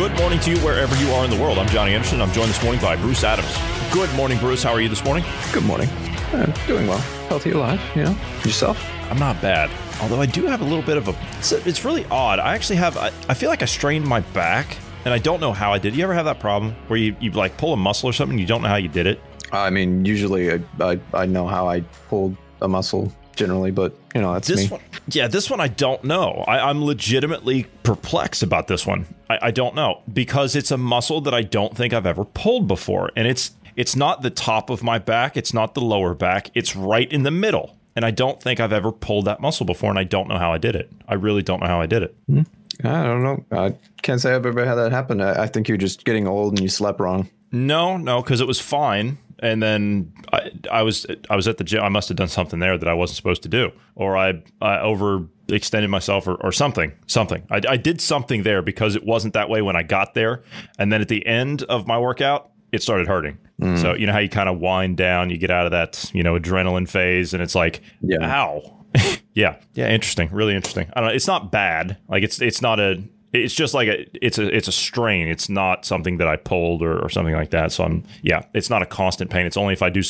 Good 0.00 0.18
morning 0.18 0.40
to 0.40 0.50
you 0.50 0.56
wherever 0.60 0.96
you 0.96 1.12
are 1.12 1.26
in 1.26 1.30
the 1.30 1.36
world. 1.36 1.58
I'm 1.58 1.68
Johnny 1.68 1.92
Anderson. 1.92 2.22
I'm 2.22 2.32
joined 2.32 2.48
this 2.48 2.62
morning 2.62 2.80
by 2.80 2.96
Bruce 2.96 3.22
Adams. 3.22 3.54
Good 3.92 4.10
morning, 4.14 4.38
Bruce. 4.38 4.62
How 4.62 4.72
are 4.72 4.80
you 4.80 4.88
this 4.88 5.04
morning? 5.04 5.22
Good 5.52 5.64
morning. 5.64 5.90
Uh, 6.32 6.46
doing 6.66 6.86
well. 6.86 6.96
Healthy, 7.28 7.50
alive. 7.50 7.78
You 7.94 8.04
know 8.04 8.16
yourself. 8.42 8.82
I'm 9.10 9.18
not 9.18 9.42
bad. 9.42 9.70
Although 10.00 10.22
I 10.22 10.24
do 10.24 10.46
have 10.46 10.62
a 10.62 10.64
little 10.64 10.80
bit 10.80 10.96
of 10.96 11.08
a. 11.08 11.16
It's, 11.36 11.52
it's 11.52 11.84
really 11.84 12.06
odd. 12.06 12.38
I 12.38 12.54
actually 12.54 12.76
have. 12.76 12.96
I, 12.96 13.08
I 13.28 13.34
feel 13.34 13.50
like 13.50 13.60
I 13.60 13.66
strained 13.66 14.06
my 14.06 14.20
back, 14.20 14.74
and 15.04 15.12
I 15.12 15.18
don't 15.18 15.38
know 15.38 15.52
how 15.52 15.70
I 15.70 15.76
did. 15.76 15.94
You 15.94 16.02
ever 16.04 16.14
have 16.14 16.24
that 16.24 16.40
problem 16.40 16.74
where 16.88 16.98
you, 16.98 17.14
you 17.20 17.30
like 17.32 17.58
pull 17.58 17.74
a 17.74 17.76
muscle 17.76 18.08
or 18.08 18.14
something, 18.14 18.32
and 18.32 18.40
you 18.40 18.46
don't 18.46 18.62
know 18.62 18.68
how 18.68 18.76
you 18.76 18.88
did 18.88 19.06
it? 19.06 19.20
I 19.52 19.68
mean, 19.68 20.06
usually 20.06 20.50
I, 20.50 20.60
I, 20.80 20.98
I 21.12 21.26
know 21.26 21.46
how 21.46 21.68
I 21.68 21.80
pulled 22.08 22.38
a 22.62 22.68
muscle 22.68 23.12
generally, 23.40 23.72
but 23.72 23.92
you 24.14 24.20
know 24.20 24.32
that's 24.34 24.46
This 24.46 24.62
me. 24.62 24.68
one, 24.68 24.80
yeah, 25.08 25.26
this 25.26 25.50
one 25.50 25.60
I 25.60 25.66
don't 25.66 26.04
know. 26.04 26.44
I, 26.46 26.68
I'm 26.70 26.84
legitimately 26.84 27.64
perplexed 27.82 28.42
about 28.44 28.68
this 28.68 28.86
one. 28.86 29.06
I, 29.28 29.38
I 29.42 29.50
don't 29.50 29.74
know 29.74 30.02
because 30.12 30.54
it's 30.54 30.70
a 30.70 30.76
muscle 30.76 31.20
that 31.22 31.34
I 31.34 31.42
don't 31.42 31.76
think 31.76 31.92
I've 31.92 32.06
ever 32.06 32.24
pulled 32.24 32.68
before, 32.68 33.10
and 33.16 33.26
it's 33.26 33.50
it's 33.74 33.96
not 33.96 34.22
the 34.22 34.30
top 34.30 34.70
of 34.70 34.82
my 34.82 34.98
back, 34.98 35.36
it's 35.36 35.52
not 35.52 35.74
the 35.74 35.80
lower 35.80 36.14
back, 36.14 36.50
it's 36.54 36.76
right 36.76 37.10
in 37.10 37.22
the 37.24 37.30
middle, 37.30 37.76
and 37.96 38.04
I 38.04 38.10
don't 38.10 38.40
think 38.40 38.60
I've 38.60 38.72
ever 38.72 38.92
pulled 38.92 39.24
that 39.24 39.40
muscle 39.40 39.66
before, 39.66 39.90
and 39.90 39.98
I 39.98 40.04
don't 40.04 40.28
know 40.28 40.38
how 40.38 40.52
I 40.52 40.58
did 40.58 40.76
it. 40.76 40.92
I 41.08 41.14
really 41.14 41.42
don't 41.42 41.60
know 41.60 41.66
how 41.68 41.80
I 41.80 41.86
did 41.86 42.02
it. 42.02 42.14
Hmm. 42.26 42.42
I 42.84 43.02
don't 43.04 43.22
know. 43.22 43.44
I 43.52 43.74
can't 44.02 44.20
say 44.20 44.34
I've 44.34 44.46
ever 44.46 44.64
had 44.64 44.76
that 44.76 44.92
happen. 44.92 45.20
I, 45.20 45.42
I 45.42 45.46
think 45.46 45.68
you're 45.68 45.76
just 45.76 46.04
getting 46.04 46.26
old 46.26 46.52
and 46.54 46.60
you 46.60 46.68
slept 46.68 47.00
wrong. 47.00 47.28
No, 47.52 47.96
no, 47.96 48.22
because 48.22 48.40
it 48.40 48.46
was 48.46 48.60
fine. 48.60 49.18
And 49.42 49.62
then 49.62 50.12
I, 50.32 50.50
I 50.70 50.82
was 50.82 51.06
I 51.28 51.36
was 51.36 51.48
at 51.48 51.56
the 51.58 51.64
gym. 51.64 51.82
I 51.82 51.88
must 51.88 52.08
have 52.08 52.16
done 52.16 52.28
something 52.28 52.58
there 52.60 52.76
that 52.76 52.88
I 52.88 52.94
wasn't 52.94 53.16
supposed 53.16 53.42
to 53.44 53.48
do, 53.48 53.72
or 53.94 54.16
I, 54.16 54.42
I 54.60 54.76
overextended 54.78 55.88
myself, 55.88 56.26
or, 56.28 56.34
or 56.36 56.52
something. 56.52 56.92
Something. 57.06 57.46
I, 57.50 57.60
I 57.68 57.76
did 57.76 58.00
something 58.00 58.42
there 58.42 58.62
because 58.62 58.96
it 58.96 59.04
wasn't 59.04 59.34
that 59.34 59.48
way 59.48 59.62
when 59.62 59.76
I 59.76 59.82
got 59.82 60.14
there. 60.14 60.42
And 60.78 60.92
then 60.92 61.00
at 61.00 61.08
the 61.08 61.26
end 61.26 61.62
of 61.64 61.86
my 61.86 61.98
workout, 61.98 62.50
it 62.72 62.82
started 62.82 63.06
hurting. 63.08 63.38
Mm. 63.60 63.80
So 63.80 63.94
you 63.94 64.06
know 64.06 64.12
how 64.12 64.18
you 64.18 64.28
kind 64.28 64.48
of 64.48 64.58
wind 64.58 64.96
down, 64.96 65.30
you 65.30 65.38
get 65.38 65.50
out 65.50 65.66
of 65.66 65.72
that 65.72 66.10
you 66.14 66.22
know 66.22 66.38
adrenaline 66.38 66.88
phase, 66.88 67.34
and 67.34 67.42
it's 67.42 67.54
like, 67.54 67.80
Yeah. 68.02 68.24
ow. 68.24 68.76
yeah, 69.34 69.56
yeah, 69.74 69.88
interesting, 69.88 70.28
really 70.32 70.54
interesting. 70.56 70.90
I 70.94 71.00
don't 71.00 71.10
know. 71.10 71.14
It's 71.14 71.28
not 71.28 71.52
bad. 71.52 71.96
Like 72.08 72.22
it's 72.24 72.40
it's 72.42 72.60
not 72.60 72.80
a. 72.80 73.02
It's 73.32 73.54
just 73.54 73.74
like 73.74 73.88
a. 73.88 74.06
It's 74.24 74.38
a 74.38 74.54
it's 74.54 74.68
a 74.68 74.72
strain. 74.72 75.28
It's 75.28 75.48
not 75.48 75.84
something 75.84 76.16
that 76.18 76.28
I 76.28 76.36
pulled 76.36 76.82
or, 76.82 76.98
or 76.98 77.08
something 77.08 77.34
like 77.34 77.50
that. 77.50 77.72
So 77.72 77.84
I'm 77.84 78.04
yeah. 78.22 78.42
It's 78.54 78.70
not 78.70 78.82
a 78.82 78.86
constant 78.86 79.30
pain. 79.30 79.46
It's 79.46 79.56
only 79.56 79.72
if 79.72 79.82
I 79.82 79.90
do 79.90 80.02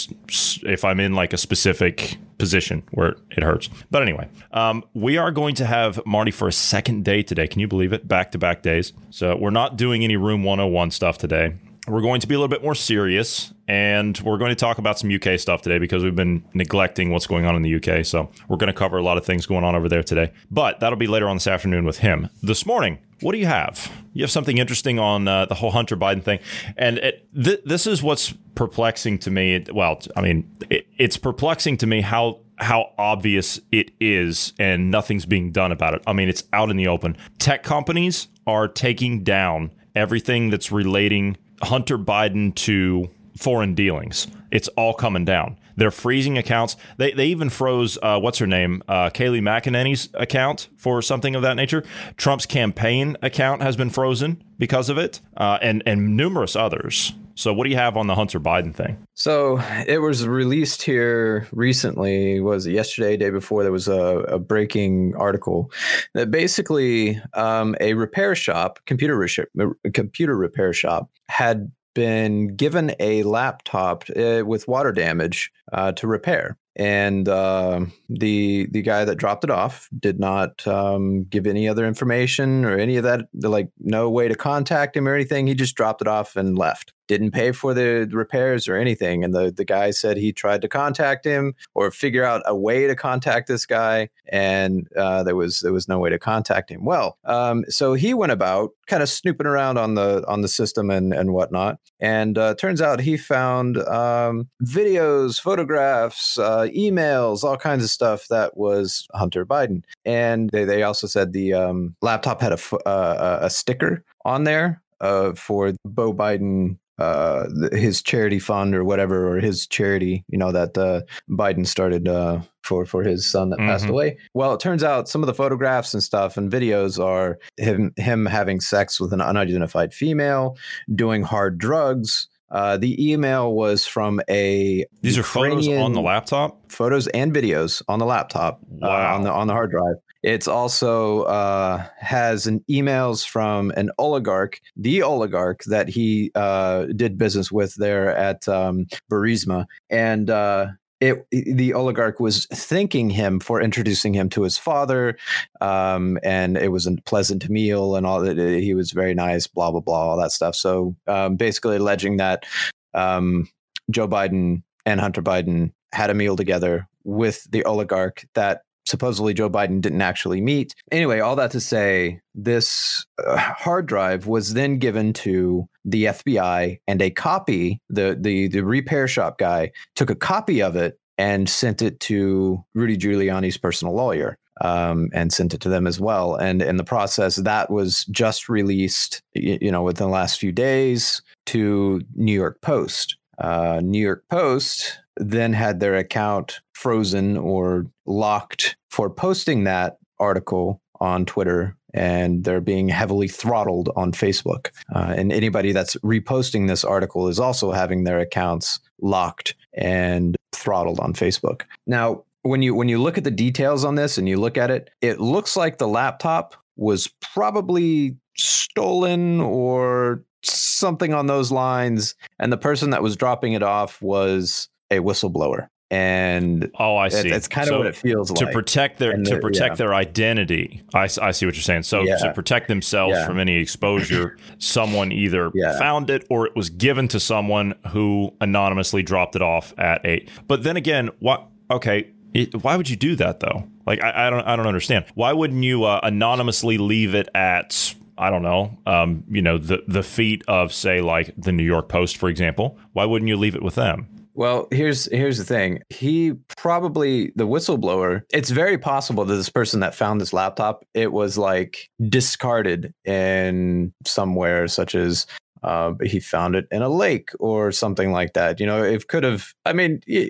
if 0.62 0.84
I'm 0.84 1.00
in 1.00 1.14
like 1.14 1.32
a 1.32 1.38
specific 1.38 2.16
position 2.38 2.82
where 2.92 3.16
it 3.30 3.42
hurts. 3.42 3.68
But 3.90 4.02
anyway, 4.02 4.28
um, 4.52 4.82
we 4.94 5.18
are 5.18 5.30
going 5.30 5.54
to 5.56 5.66
have 5.66 6.04
Marty 6.06 6.30
for 6.30 6.48
a 6.48 6.52
second 6.52 7.04
day 7.04 7.22
today. 7.22 7.46
Can 7.46 7.60
you 7.60 7.68
believe 7.68 7.92
it? 7.92 8.08
Back 8.08 8.32
to 8.32 8.38
back 8.38 8.62
days. 8.62 8.92
So 9.10 9.36
we're 9.36 9.50
not 9.50 9.76
doing 9.76 10.02
any 10.02 10.16
Room 10.16 10.42
101 10.42 10.90
stuff 10.90 11.18
today. 11.18 11.54
We're 11.86 12.02
going 12.02 12.20
to 12.20 12.26
be 12.26 12.34
a 12.34 12.38
little 12.38 12.48
bit 12.48 12.62
more 12.62 12.74
serious 12.74 13.52
and 13.70 14.18
we're 14.22 14.36
going 14.36 14.48
to 14.48 14.56
talk 14.56 14.78
about 14.78 14.98
some 14.98 15.14
UK 15.14 15.38
stuff 15.38 15.62
today 15.62 15.78
because 15.78 16.02
we've 16.02 16.16
been 16.16 16.42
neglecting 16.54 17.12
what's 17.12 17.28
going 17.28 17.44
on 17.44 17.54
in 17.54 17.62
the 17.62 17.76
UK. 17.76 18.04
So 18.04 18.28
we're 18.48 18.56
going 18.56 18.66
to 18.66 18.76
cover 18.76 18.98
a 18.98 19.02
lot 19.02 19.16
of 19.16 19.24
things 19.24 19.46
going 19.46 19.62
on 19.62 19.76
over 19.76 19.88
there 19.88 20.02
today. 20.02 20.32
But 20.50 20.80
that'll 20.80 20.98
be 20.98 21.06
later 21.06 21.28
on 21.28 21.36
this 21.36 21.46
afternoon 21.46 21.84
with 21.84 21.98
him. 21.98 22.28
This 22.42 22.66
morning, 22.66 22.98
what 23.20 23.30
do 23.30 23.38
you 23.38 23.46
have? 23.46 23.88
You 24.12 24.24
have 24.24 24.30
something 24.32 24.58
interesting 24.58 24.98
on 24.98 25.28
uh, 25.28 25.46
the 25.46 25.54
whole 25.54 25.70
Hunter 25.70 25.96
Biden 25.96 26.20
thing. 26.20 26.40
And 26.76 26.98
it, 26.98 27.28
th- 27.32 27.60
this 27.64 27.86
is 27.86 28.02
what's 28.02 28.32
perplexing 28.56 29.18
to 29.20 29.30
me. 29.30 29.64
Well, 29.72 30.00
I 30.16 30.20
mean, 30.20 30.50
it, 30.68 30.88
it's 30.98 31.16
perplexing 31.16 31.76
to 31.76 31.86
me 31.86 32.00
how 32.00 32.40
how 32.58 32.92
obvious 32.98 33.60
it 33.70 33.92
is 34.00 34.52
and 34.58 34.90
nothing's 34.90 35.26
being 35.26 35.52
done 35.52 35.70
about 35.70 35.94
it. 35.94 36.02
I 36.08 36.12
mean, 36.12 36.28
it's 36.28 36.42
out 36.52 36.70
in 36.70 36.76
the 36.76 36.88
open. 36.88 37.16
Tech 37.38 37.62
companies 37.62 38.26
are 38.48 38.66
taking 38.66 39.22
down 39.22 39.70
everything 39.94 40.50
that's 40.50 40.72
relating 40.72 41.36
Hunter 41.62 41.96
Biden 41.96 42.54
to 42.56 43.08
foreign 43.36 43.74
dealings. 43.74 44.26
It's 44.50 44.68
all 44.68 44.94
coming 44.94 45.24
down. 45.24 45.58
They're 45.76 45.90
freezing 45.90 46.36
accounts. 46.36 46.76
They, 46.98 47.12
they 47.12 47.26
even 47.26 47.48
froze 47.48 47.96
uh, 48.02 48.18
what's 48.20 48.38
her 48.38 48.46
name, 48.46 48.82
uh, 48.86 49.10
Kayleigh 49.10 49.40
McEnany's 49.40 50.10
account 50.14 50.68
for 50.76 51.00
something 51.00 51.34
of 51.34 51.42
that 51.42 51.54
nature. 51.54 51.84
Trump's 52.16 52.46
campaign 52.46 53.16
account 53.22 53.62
has 53.62 53.76
been 53.76 53.90
frozen 53.90 54.42
because 54.58 54.88
of 54.88 54.98
it, 54.98 55.20
uh, 55.36 55.58
and 55.62 55.82
and 55.86 56.16
numerous 56.16 56.54
others. 56.54 57.14
So, 57.40 57.54
what 57.54 57.64
do 57.64 57.70
you 57.70 57.76
have 57.76 57.96
on 57.96 58.06
the 58.06 58.14
Hunter 58.14 58.38
Biden 58.38 58.74
thing? 58.74 58.98
So 59.14 59.62
it 59.86 60.02
was 60.02 60.28
released 60.28 60.82
here 60.82 61.48
recently. 61.52 62.38
Was 62.38 62.66
it 62.66 62.72
yesterday, 62.72 63.16
day 63.16 63.30
before? 63.30 63.62
There 63.62 63.72
was 63.72 63.88
a, 63.88 64.18
a 64.28 64.38
breaking 64.38 65.14
article 65.16 65.72
that 66.12 66.30
basically 66.30 67.18
um, 67.32 67.76
a 67.80 67.94
repair 67.94 68.34
shop, 68.34 68.78
computer 68.84 69.16
re- 69.16 69.90
computer 69.94 70.36
repair 70.36 70.74
shop, 70.74 71.08
had 71.30 71.72
been 71.94 72.56
given 72.56 72.94
a 73.00 73.22
laptop 73.22 74.04
uh, 74.16 74.42
with 74.44 74.68
water 74.68 74.92
damage 74.92 75.50
uh, 75.72 75.92
to 75.92 76.06
repair. 76.06 76.56
And 76.76 77.28
uh, 77.28 77.86
the 78.08 78.68
the 78.70 78.82
guy 78.82 79.04
that 79.04 79.16
dropped 79.16 79.44
it 79.44 79.50
off 79.50 79.88
did 79.98 80.20
not 80.20 80.66
um, 80.66 81.24
give 81.24 81.46
any 81.46 81.68
other 81.68 81.86
information 81.86 82.64
or 82.64 82.78
any 82.78 82.96
of 82.96 83.04
that. 83.04 83.26
Like 83.34 83.68
no 83.80 84.08
way 84.08 84.28
to 84.28 84.34
contact 84.34 84.96
him 84.96 85.08
or 85.08 85.14
anything. 85.14 85.46
He 85.46 85.54
just 85.54 85.74
dropped 85.74 86.00
it 86.00 86.08
off 86.08 86.36
and 86.36 86.56
left. 86.56 86.92
Didn't 87.10 87.32
pay 87.32 87.50
for 87.50 87.74
the 87.74 88.08
repairs 88.12 88.68
or 88.68 88.76
anything. 88.76 89.24
And 89.24 89.34
the 89.34 89.50
the 89.50 89.64
guy 89.64 89.90
said 89.90 90.16
he 90.16 90.32
tried 90.32 90.62
to 90.62 90.68
contact 90.68 91.24
him 91.24 91.54
or 91.74 91.90
figure 91.90 92.22
out 92.22 92.42
a 92.46 92.54
way 92.54 92.86
to 92.86 92.94
contact 92.94 93.48
this 93.48 93.66
guy, 93.66 94.10
and 94.28 94.86
uh, 94.96 95.24
there 95.24 95.34
was 95.34 95.58
there 95.58 95.72
was 95.72 95.88
no 95.88 95.98
way 95.98 96.10
to 96.10 96.20
contact 96.20 96.70
him. 96.70 96.84
Well, 96.84 97.18
um, 97.24 97.64
so 97.68 97.94
he 97.94 98.14
went 98.14 98.30
about 98.30 98.70
kind 98.86 99.02
of 99.02 99.08
snooping 99.08 99.48
around 99.48 99.76
on 99.76 99.96
the 99.96 100.24
on 100.28 100.42
the 100.42 100.48
system 100.48 100.88
and 100.88 101.12
and 101.12 101.32
whatnot. 101.32 101.80
And 101.98 102.38
uh, 102.38 102.54
turns 102.54 102.80
out 102.80 103.00
he 103.00 103.16
found 103.16 103.78
um, 103.78 104.48
videos, 104.62 105.40
photographs, 105.40 106.38
uh, 106.38 106.68
emails, 106.76 107.42
all 107.42 107.56
kinds 107.56 107.82
of 107.82 107.90
stuff 107.90 108.28
that 108.28 108.56
was 108.56 109.08
Hunter 109.14 109.44
Biden. 109.44 109.82
And 110.04 110.48
they, 110.50 110.64
they 110.64 110.84
also 110.84 111.08
said 111.08 111.32
the 111.32 111.54
um, 111.54 111.96
laptop 112.02 112.40
had 112.40 112.52
a, 112.52 112.76
uh, 112.88 113.38
a 113.42 113.50
sticker 113.50 114.04
on 114.24 114.44
there 114.44 114.80
uh, 115.00 115.32
for 115.34 115.72
Beau 115.84 116.12
Biden. 116.14 116.76
Uh, 117.00 117.46
his 117.72 118.02
charity 118.02 118.38
fund 118.38 118.74
or 118.74 118.84
whatever, 118.84 119.26
or 119.28 119.40
his 119.40 119.66
charity, 119.66 120.24
you 120.28 120.36
know, 120.38 120.52
that 120.52 120.76
uh, 120.76 121.00
Biden 121.30 121.66
started 121.66 122.06
uh, 122.06 122.40
for 122.62 122.84
for 122.84 123.02
his 123.02 123.24
son 123.26 123.48
that 123.50 123.58
passed 123.58 123.86
Mhm. 123.86 123.90
away. 123.90 124.18
Well, 124.34 124.52
it 124.54 124.60
turns 124.60 124.84
out 124.84 125.08
some 125.08 125.22
of 125.22 125.26
the 125.26 125.34
photographs 125.34 125.94
and 125.94 126.02
stuff 126.02 126.36
and 126.36 126.52
videos 126.52 127.02
are 127.02 127.38
him 127.56 127.92
him 127.96 128.26
having 128.26 128.60
sex 128.60 129.00
with 129.00 129.12
an 129.12 129.20
unidentified 129.20 129.94
female, 129.94 130.56
doing 130.94 131.22
hard 131.22 131.58
drugs. 131.58 132.28
Uh, 132.50 132.76
the 132.76 133.12
email 133.12 133.52
was 133.54 133.86
from 133.86 134.20
a 134.28 134.84
These 135.02 135.16
are 135.16 135.22
photos 135.22 135.68
on 135.68 135.92
the 135.92 136.00
laptop. 136.00 136.60
photos 136.70 137.06
and 137.08 137.32
videos 137.32 137.80
on 137.88 137.98
the 138.00 138.06
laptop 138.06 138.60
uh, 138.82 138.88
on 138.88 139.22
the 139.22 139.30
on 139.30 139.46
the 139.46 139.52
hard 139.52 139.70
drive. 139.70 139.94
It's 140.22 140.48
also 140.48 141.22
uh, 141.22 141.86
has 141.98 142.46
an 142.46 142.64
emails 142.70 143.26
from 143.26 143.70
an 143.72 143.90
oligarch, 143.98 144.60
the 144.76 145.02
oligarch 145.02 145.64
that 145.64 145.88
he 145.88 146.30
uh, 146.34 146.86
did 146.96 147.16
business 147.16 147.50
with 147.50 147.74
there 147.76 148.14
at 148.14 148.46
um, 148.48 148.86
Burisma, 149.10 149.64
and 149.88 150.28
uh, 150.28 150.66
it 151.00 151.26
the 151.30 151.72
oligarch 151.72 152.20
was 152.20 152.46
thanking 152.52 153.08
him 153.08 153.40
for 153.40 153.62
introducing 153.62 154.12
him 154.12 154.28
to 154.30 154.42
his 154.42 154.58
father, 154.58 155.16
um, 155.62 156.18
and 156.22 156.58
it 156.58 156.68
was 156.68 156.86
a 156.86 156.96
pleasant 157.06 157.48
meal 157.48 157.96
and 157.96 158.06
all 158.06 158.20
that. 158.20 158.36
He 158.36 158.74
was 158.74 158.92
very 158.92 159.14
nice, 159.14 159.46
blah 159.46 159.70
blah 159.70 159.80
blah, 159.80 160.10
all 160.10 160.18
that 160.18 160.32
stuff. 160.32 160.54
So 160.54 160.94
um, 161.06 161.36
basically, 161.36 161.76
alleging 161.76 162.18
that 162.18 162.44
um, 162.92 163.48
Joe 163.90 164.06
Biden 164.06 164.62
and 164.84 165.00
Hunter 165.00 165.22
Biden 165.22 165.72
had 165.92 166.10
a 166.10 166.14
meal 166.14 166.36
together 166.36 166.86
with 167.04 167.50
the 167.50 167.64
oligarch 167.64 168.26
that 168.34 168.62
supposedly 168.86 169.34
Joe 169.34 169.50
Biden 169.50 169.80
didn't 169.80 170.02
actually 170.02 170.40
meet. 170.40 170.74
Anyway, 170.90 171.20
all 171.20 171.36
that 171.36 171.50
to 171.52 171.60
say, 171.60 172.20
this 172.34 173.04
uh, 173.26 173.36
hard 173.36 173.86
drive 173.86 174.26
was 174.26 174.54
then 174.54 174.78
given 174.78 175.12
to 175.14 175.68
the 175.84 176.04
FBI, 176.06 176.78
and 176.86 177.00
a 177.02 177.10
copy, 177.10 177.80
the 177.88 178.16
the 178.20 178.48
the 178.48 178.62
repair 178.62 179.08
shop 179.08 179.38
guy 179.38 179.70
took 179.96 180.10
a 180.10 180.14
copy 180.14 180.60
of 180.62 180.76
it 180.76 180.98
and 181.18 181.48
sent 181.48 181.82
it 181.82 182.00
to 182.00 182.64
Rudy 182.74 182.96
Giuliani's 182.96 183.58
personal 183.58 183.94
lawyer. 183.94 184.36
um, 184.62 185.08
and 185.14 185.32
sent 185.32 185.54
it 185.54 185.60
to 185.62 185.70
them 185.70 185.86
as 185.86 185.98
well. 185.98 186.34
And 186.34 186.60
in 186.60 186.76
the 186.76 186.84
process, 186.84 187.36
that 187.36 187.70
was 187.70 188.04
just 188.10 188.48
released, 188.50 189.22
you 189.32 189.70
know, 189.70 189.82
within 189.82 190.08
the 190.08 190.12
last 190.12 190.38
few 190.38 190.52
days 190.52 191.22
to 191.46 192.02
New 192.14 192.34
York 192.34 192.60
Post. 192.60 193.16
Uh, 193.38 193.80
New 193.82 194.02
York 194.02 194.22
Post 194.28 194.98
then 195.16 195.52
had 195.52 195.80
their 195.80 195.96
account 195.96 196.60
frozen 196.72 197.36
or 197.36 197.86
locked 198.06 198.76
for 198.90 199.10
posting 199.10 199.64
that 199.64 199.98
article 200.18 200.80
on 201.00 201.24
Twitter 201.24 201.76
and 201.92 202.44
they're 202.44 202.60
being 202.60 202.88
heavily 202.88 203.28
throttled 203.28 203.90
on 203.96 204.12
Facebook. 204.12 204.68
Uh, 204.94 205.14
and 205.16 205.32
anybody 205.32 205.72
that's 205.72 205.96
reposting 205.96 206.68
this 206.68 206.84
article 206.84 207.28
is 207.28 207.40
also 207.40 207.72
having 207.72 208.04
their 208.04 208.20
accounts 208.20 208.78
locked 209.00 209.54
and 209.74 210.36
throttled 210.52 211.00
on 211.00 211.12
Facebook. 211.12 211.62
Now, 211.86 212.24
when 212.42 212.62
you 212.62 212.74
when 212.74 212.88
you 212.88 212.98
look 213.02 213.18
at 213.18 213.24
the 213.24 213.30
details 213.30 213.84
on 213.84 213.96
this 213.96 214.16
and 214.16 214.28
you 214.28 214.38
look 214.38 214.56
at 214.56 214.70
it, 214.70 214.90
it 215.02 215.20
looks 215.20 215.56
like 215.56 215.78
the 215.78 215.88
laptop 215.88 216.54
was 216.76 217.08
probably 217.20 218.16
stolen 218.36 219.40
or 219.40 220.24
something 220.42 221.12
on 221.12 221.26
those 221.26 221.52
lines 221.52 222.14
and 222.38 222.50
the 222.50 222.56
person 222.56 222.90
that 222.90 223.02
was 223.02 223.14
dropping 223.14 223.52
it 223.52 223.62
off 223.62 224.00
was 224.00 224.69
a 224.90 224.98
whistleblower 224.98 225.68
and 225.90 226.70
oh 226.78 226.96
i 226.96 227.08
see 227.08 227.28
it's 227.28 227.48
kind 227.48 227.68
of 227.68 227.72
so 227.72 227.78
what 227.78 227.86
it 227.88 227.96
feels 227.96 228.30
to 228.30 228.44
like 228.44 228.54
protect 228.54 228.98
their 229.00 229.10
and 229.10 229.26
to 229.26 229.40
protect 229.40 229.72
yeah. 229.72 229.76
their 229.76 229.94
identity 229.94 230.82
I, 230.94 231.08
I 231.20 231.32
see 231.32 231.46
what 231.46 231.56
you're 231.56 231.62
saying 231.62 231.82
so 231.82 232.02
yeah. 232.02 232.16
to 232.18 232.32
protect 232.32 232.68
themselves 232.68 233.16
yeah. 233.16 233.26
from 233.26 233.40
any 233.40 233.56
exposure 233.56 234.36
someone 234.58 235.10
either 235.10 235.50
found 235.78 236.08
it 236.08 236.26
or 236.30 236.46
it 236.46 236.54
was 236.54 236.70
given 236.70 237.08
to 237.08 237.18
someone 237.18 237.74
who 237.88 238.32
anonymously 238.40 239.02
dropped 239.02 239.34
it 239.34 239.42
off 239.42 239.74
at 239.78 240.04
a 240.06 240.26
but 240.46 240.62
then 240.62 240.76
again 240.76 241.10
what 241.18 241.48
okay 241.72 242.12
it, 242.34 242.62
why 242.62 242.76
would 242.76 242.88
you 242.88 242.96
do 242.96 243.16
that 243.16 243.40
though 243.40 243.64
like 243.84 244.00
I, 244.00 244.28
I, 244.28 244.30
don't 244.30 244.46
i 244.46 244.54
don't 244.54 244.68
understand 244.68 245.06
why 245.14 245.32
wouldn't 245.32 245.64
you 245.64 245.84
uh, 245.84 245.98
anonymously 246.04 246.78
leave 246.78 247.16
it 247.16 247.28
at 247.34 247.94
I 248.16 248.28
don't 248.28 248.42
know, 248.42 248.76
um, 248.84 249.24
you 249.30 249.40
know, 249.40 249.56
the 249.56 249.82
the 249.88 250.02
feet 250.02 250.42
of 250.46 250.74
say 250.74 251.00
like 251.00 251.32
the 251.38 251.52
New 251.52 251.62
York 251.62 251.88
Post, 251.88 252.18
for 252.18 252.28
example. 252.28 252.76
Why 252.92 253.06
wouldn't 253.06 253.30
you 253.30 253.36
leave 253.38 253.54
it 253.54 253.62
with 253.62 253.76
them? 253.76 254.19
Well, 254.40 254.68
here's 254.70 255.04
here's 255.12 255.36
the 255.36 255.44
thing. 255.44 255.82
He 255.90 256.32
probably 256.56 257.30
the 257.36 257.46
whistleblower. 257.46 258.22
It's 258.32 258.48
very 258.48 258.78
possible 258.78 259.26
that 259.26 259.34
this 259.34 259.50
person 259.50 259.80
that 259.80 259.94
found 259.94 260.18
this 260.18 260.32
laptop, 260.32 260.82
it 260.94 261.12
was 261.12 261.36
like 261.36 261.90
discarded 262.08 262.94
in 263.04 263.92
somewhere, 264.06 264.66
such 264.66 264.94
as 264.94 265.26
uh, 265.62 265.92
he 266.02 266.20
found 266.20 266.54
it 266.54 266.66
in 266.70 266.80
a 266.80 266.88
lake 266.88 267.32
or 267.38 267.70
something 267.70 268.12
like 268.12 268.32
that. 268.32 268.60
You 268.60 268.64
know, 268.64 268.82
it 268.82 269.08
could 269.08 269.24
have. 269.24 269.52
I 269.66 269.74
mean, 269.74 270.00
you, 270.06 270.20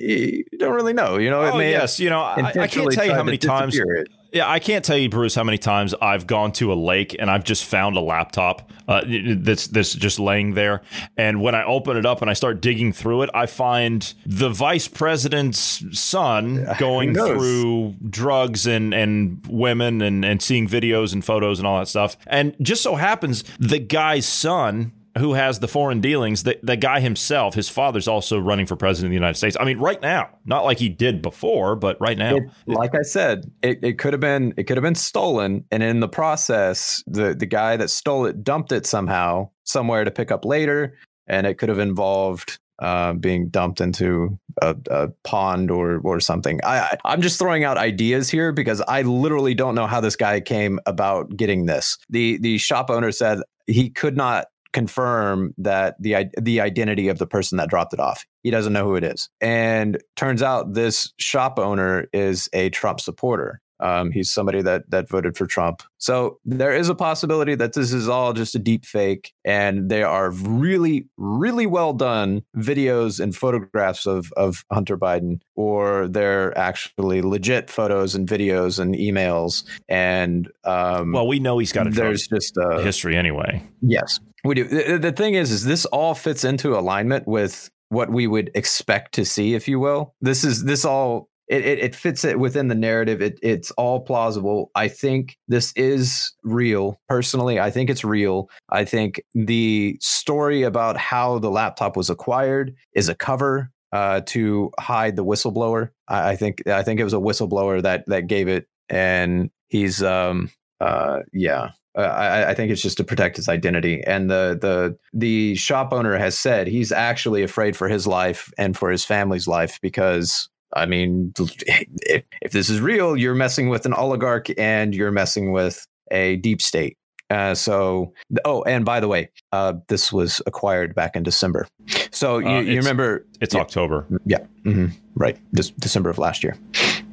you 0.51 0.59
don't 0.59 0.75
really 0.75 0.93
know. 0.93 1.17
You 1.17 1.31
know, 1.31 1.43
it 1.43 1.53
oh, 1.55 1.59
may 1.59 1.71
yes. 1.71 2.01
You 2.01 2.11
know, 2.11 2.21
I, 2.21 2.49
I 2.49 2.67
can't 2.67 2.91
tell 2.91 3.05
you 3.05 3.15
how 3.15 3.23
many 3.23 3.39
times. 3.39 3.79
It. 3.79 4.09
Yeah, 4.33 4.49
I 4.49 4.61
can't 4.61 4.85
tell 4.85 4.97
you, 4.97 5.09
Bruce, 5.09 5.35
how 5.35 5.43
many 5.43 5.59
times 5.59 5.95
I've 6.01 6.27
gone 6.27 6.53
to 6.53 6.73
a 6.73 6.75
lake 6.75 7.17
and 7.19 7.31
I've 7.31 7.45
just 7.45 7.65
found 7.65 7.97
a 7.97 8.01
laptop 8.01 8.71
uh, 8.87 9.03
that's 9.07 9.67
that's 9.69 9.93
just 9.93 10.19
laying 10.19 10.55
there. 10.55 10.83
And 11.17 11.41
when 11.43 11.55
I 11.55 11.65
open 11.65 11.97
it 11.97 12.07
up 12.07 12.21
and 12.23 12.31
I 12.31 12.35
start 12.35 12.61
digging 12.61 12.93
through 12.93 13.23
it, 13.23 13.31
I 13.35 13.47
find 13.47 14.13
the 14.25 14.49
vice 14.49 14.89
president's 14.89 15.83
son 15.99 16.67
going 16.79 17.15
through 17.15 17.97
drugs 18.09 18.67
and 18.67 18.95
and 18.95 19.45
women 19.49 20.01
and 20.01 20.25
and 20.25 20.41
seeing 20.41 20.69
videos 20.69 21.13
and 21.13 21.25
photos 21.25 21.59
and 21.59 21.67
all 21.67 21.79
that 21.79 21.89
stuff. 21.89 22.17
And 22.27 22.55
just 22.63 22.83
so 22.83 22.95
happens 22.97 23.45
the 23.59 23.79
guy's 23.79 24.27
son 24.27 24.93
who 25.19 25.35
has 25.35 25.59
the 25.59 25.69
foreign 25.69 26.01
dealings, 26.01 26.45
the, 26.45 26.59
the 26.63 26.77
guy 26.77 27.01
himself, 27.01 27.55
his 27.55 27.69
father's 27.69 28.07
also 28.07 28.39
running 28.39 28.67
for 28.67 28.77
president 28.77 29.09
of 29.09 29.11
the 29.11 29.17
United 29.17 29.37
States. 29.37 29.57
I 29.59 29.65
mean, 29.65 29.79
right 29.79 30.01
now, 30.01 30.31
not 30.45 30.65
like 30.65 30.79
he 30.79 30.89
did 30.89 31.21
before, 31.23 31.77
but 31.77 32.01
right 32.01 32.17
now. 32.17 32.37
It, 32.37 32.45
like 32.67 32.95
I 32.95 33.03
said, 33.03 33.51
it, 33.63 33.83
it 33.83 33.99
could 33.99 34.13
have 34.13 34.21
been 34.21 34.55
it 34.57 34.65
could 34.65 34.77
have 34.77 34.83
been 34.85 34.95
stolen, 34.95 35.65
and 35.71 35.83
in 35.83 36.01
the 36.01 36.09
process, 36.09 37.03
the 37.07 37.35
the 37.35 37.47
guy 37.47 37.77
that 37.77 37.91
stole 37.91 38.27
it 38.27 38.45
dumped 38.45 38.73
it 38.73 38.87
somehow 38.87 39.51
somewhere 39.65 40.05
to 40.05 40.11
pick 40.11 40.31
up 40.31 40.45
later, 40.45 40.97
and 41.27 41.47
it 41.47 41.59
could 41.59 41.69
have 41.69 41.79
involved 41.79 42.59
uh, 42.81 43.13
being 43.13 43.49
dumped 43.49 43.81
into 43.81 44.39
a, 44.63 44.75
a, 44.91 45.09
pond 45.25 45.71
or 45.71 46.01
or 46.03 46.21
something. 46.21 46.61
I, 46.65 46.97
I'm 47.05 47.21
just 47.21 47.39
throwing 47.39 47.65
out 47.65 47.77
ideas 47.77 48.31
here 48.31 48.53
because 48.53 48.81
I 48.81 49.03
literally 49.03 49.55
don't 49.55 49.75
know 49.75 49.87
how 49.87 50.01
this 50.01 50.17
guy 50.17 50.41
came 50.41 50.81
about 50.87 51.37
getting 51.37 51.67
this. 51.67 51.99
The 52.09 52.39
the 52.39 52.59
shop 52.59 52.91
owner 52.91 53.13
said 53.13 53.41
he 53.67 53.91
could 53.91 54.17
not 54.17 54.47
confirm 54.73 55.55
that 55.59 55.97
the 56.01 56.31
the 56.41 56.61
identity 56.61 57.09
of 57.09 57.19
the 57.19 57.27
person 57.27 57.59
that 57.59 57.69
dropped 57.69 57.93
it 57.93 58.01
off. 58.01 58.25
He 58.43 58.51
doesn't 58.51 58.73
know 58.73 58.85
who 58.85 58.97
it 58.97 59.05
is. 59.05 59.29
And 59.41 60.03
turns 60.17 60.43
out 60.43 60.75
this 60.75 61.13
shop 61.19 61.59
owner 61.59 62.07
is 62.13 62.49
a 62.53 62.71
Trump 62.71 63.01
supporter. 63.01 63.61
Um, 63.81 64.11
he's 64.11 64.31
somebody 64.31 64.63
that 64.63 64.91
that 64.91 65.09
voted 65.09 65.37
for 65.37 65.47
Trump. 65.47 65.83
So 65.99 66.39
there 66.45 66.75
is 66.75 66.89
a 66.89 66.95
possibility 66.95 67.55
that 67.55 67.73
this 67.73 67.93
is 67.93 68.09
all 68.09 68.33
just 68.33 68.55
a 68.55 68.59
deep 68.59 68.85
fake, 68.85 69.33
and 69.45 69.89
they 69.89 70.03
are 70.03 70.31
really, 70.31 71.09
really 71.17 71.67
well 71.67 71.93
done 71.93 72.43
videos 72.57 73.21
and 73.21 73.35
photographs 73.35 74.07
of 74.07 74.33
of 74.37 74.65
Hunter 74.71 74.99
Biden, 74.99 75.41
or 75.57 76.09
they're 76.09 76.57
actually 76.57 77.23
legit 77.23 77.71
photos 77.71 78.15
and 78.15 78.29
videos 78.29 78.79
and 78.79 78.95
emails. 78.95 79.65
And 79.89 80.51
um, 80.65 81.13
well, 81.13 81.27
we 81.27 81.39
know 81.41 81.59
he's 81.59 81.73
got 81.73 81.87
a 81.87 81.91
there's 81.91 82.29
just 82.29 82.57
a 82.59 82.83
history 82.83 83.17
anyway. 83.17 83.67
Yes, 83.81 84.21
we 84.45 84.55
do. 84.55 84.65
The, 84.65 84.99
the 84.99 85.13
thing 85.13 85.35
is, 85.35 85.51
is 85.51 85.65
this 85.65 85.85
all 85.87 86.15
fits 86.15 86.45
into 86.45 86.77
alignment 86.77 87.27
with 87.27 87.71
what 87.91 88.11
we 88.11 88.27
would 88.27 88.51
expect 88.55 89.15
to 89.15 89.25
see, 89.25 89.55
if 89.55 89.69
you 89.69 89.81
will. 89.81 90.15
This 90.21 90.45
is 90.45 90.65
this 90.65 90.85
all 90.85 91.29
it, 91.49 91.67
it, 91.67 91.79
it, 91.81 91.95
fits 91.97 92.25
it 92.25 92.39
within 92.39 92.69
the 92.69 92.77
narrative. 92.77 93.21
It, 93.21 93.41
it's 93.43 93.73
all 93.73 94.01
plausible. 94.01 94.71
I 94.77 94.87
think 94.87 95.37
this 95.49 95.73
is 95.75 96.33
real. 96.45 97.01
Personally, 97.09 97.59
I 97.59 97.73
think 97.73 97.91
it's 97.91 98.05
real. 98.05 98.49
I 98.69 98.85
think 98.85 99.21
the 99.35 99.99
story 100.01 100.63
about 100.63 100.97
how 100.97 101.41
the 101.41 101.51
laptop 101.51 101.97
was 101.97 102.09
acquired 102.09 102.77
is 102.95 103.09
a 103.09 103.17
cover 103.17 103.73
uh, 103.93 104.21
to 104.27 104.71
hide 104.79 105.17
the 105.17 105.25
whistleblower. 105.25 105.91
I, 106.07 106.31
I, 106.31 106.37
think 106.37 106.67
I 106.69 106.85
think 106.85 107.01
it 107.01 107.05
was 107.05 107.15
a 107.15 107.17
whistleblower 107.17 107.83
that 107.83 108.05
that 108.07 108.29
gave 108.29 108.47
it, 108.47 108.69
and 108.89 109.51
he's 109.67 110.05
um 110.05 110.51
uh 110.81 111.21
yeah 111.33 111.71
uh, 111.97 112.03
I, 112.03 112.51
I, 112.51 112.55
think 112.55 112.71
it's 112.71 112.83
just 112.83 112.99
to 112.99 113.05
protect 113.05 113.37
his 113.37 113.49
identity. 113.49 114.01
And 114.07 114.31
the 114.31 114.57
the 114.61 114.97
the 115.13 115.57
shop 115.57 115.93
owner 115.93 116.17
has 116.17 116.39
said 116.39 116.69
he's 116.69 116.93
actually 116.93 117.43
afraid 117.43 117.77
for 117.77 117.89
his 117.89 118.07
life 118.07 118.53
and 118.57 118.77
for 118.77 118.91
his 118.91 119.05
family's 119.05 119.49
life 119.49 119.81
because 119.83 120.49
I 120.75 120.87
mean, 120.87 121.33
if, 121.39 122.25
if 122.41 122.53
this 122.53 122.71
is 122.71 122.81
real, 122.81 123.17
you're 123.17 123.35
messing 123.35 123.69
with 123.69 123.87
an 123.87 123.93
oligarch 123.93 124.49
and 124.57 124.95
you're 124.95 125.11
messing 125.11 125.53
with 125.53 125.85
a 126.13 126.37
deep 126.37 126.63
state. 126.63 126.97
Uh, 127.29 127.55
so, 127.55 128.13
oh, 128.45 128.63
and 128.65 128.85
by 128.85 128.99
the 128.99 129.07
way, 129.07 129.31
uh, 129.53 129.75
this 129.89 130.13
was 130.13 130.43
acquired 130.47 130.95
back 130.97 131.15
in 131.15 131.23
December. 131.23 131.69
So 132.11 132.39
you, 132.39 132.49
uh, 132.49 132.61
you 132.61 132.77
remember 132.77 133.25
it's 133.41 133.55
yeah, 133.55 133.61
October. 133.61 134.07
Yeah, 134.27 134.41
mm-hmm, 134.65 134.87
right. 135.15 135.39
December 135.53 136.11
of 136.11 136.19
last 136.19 136.43
year. 136.43 136.57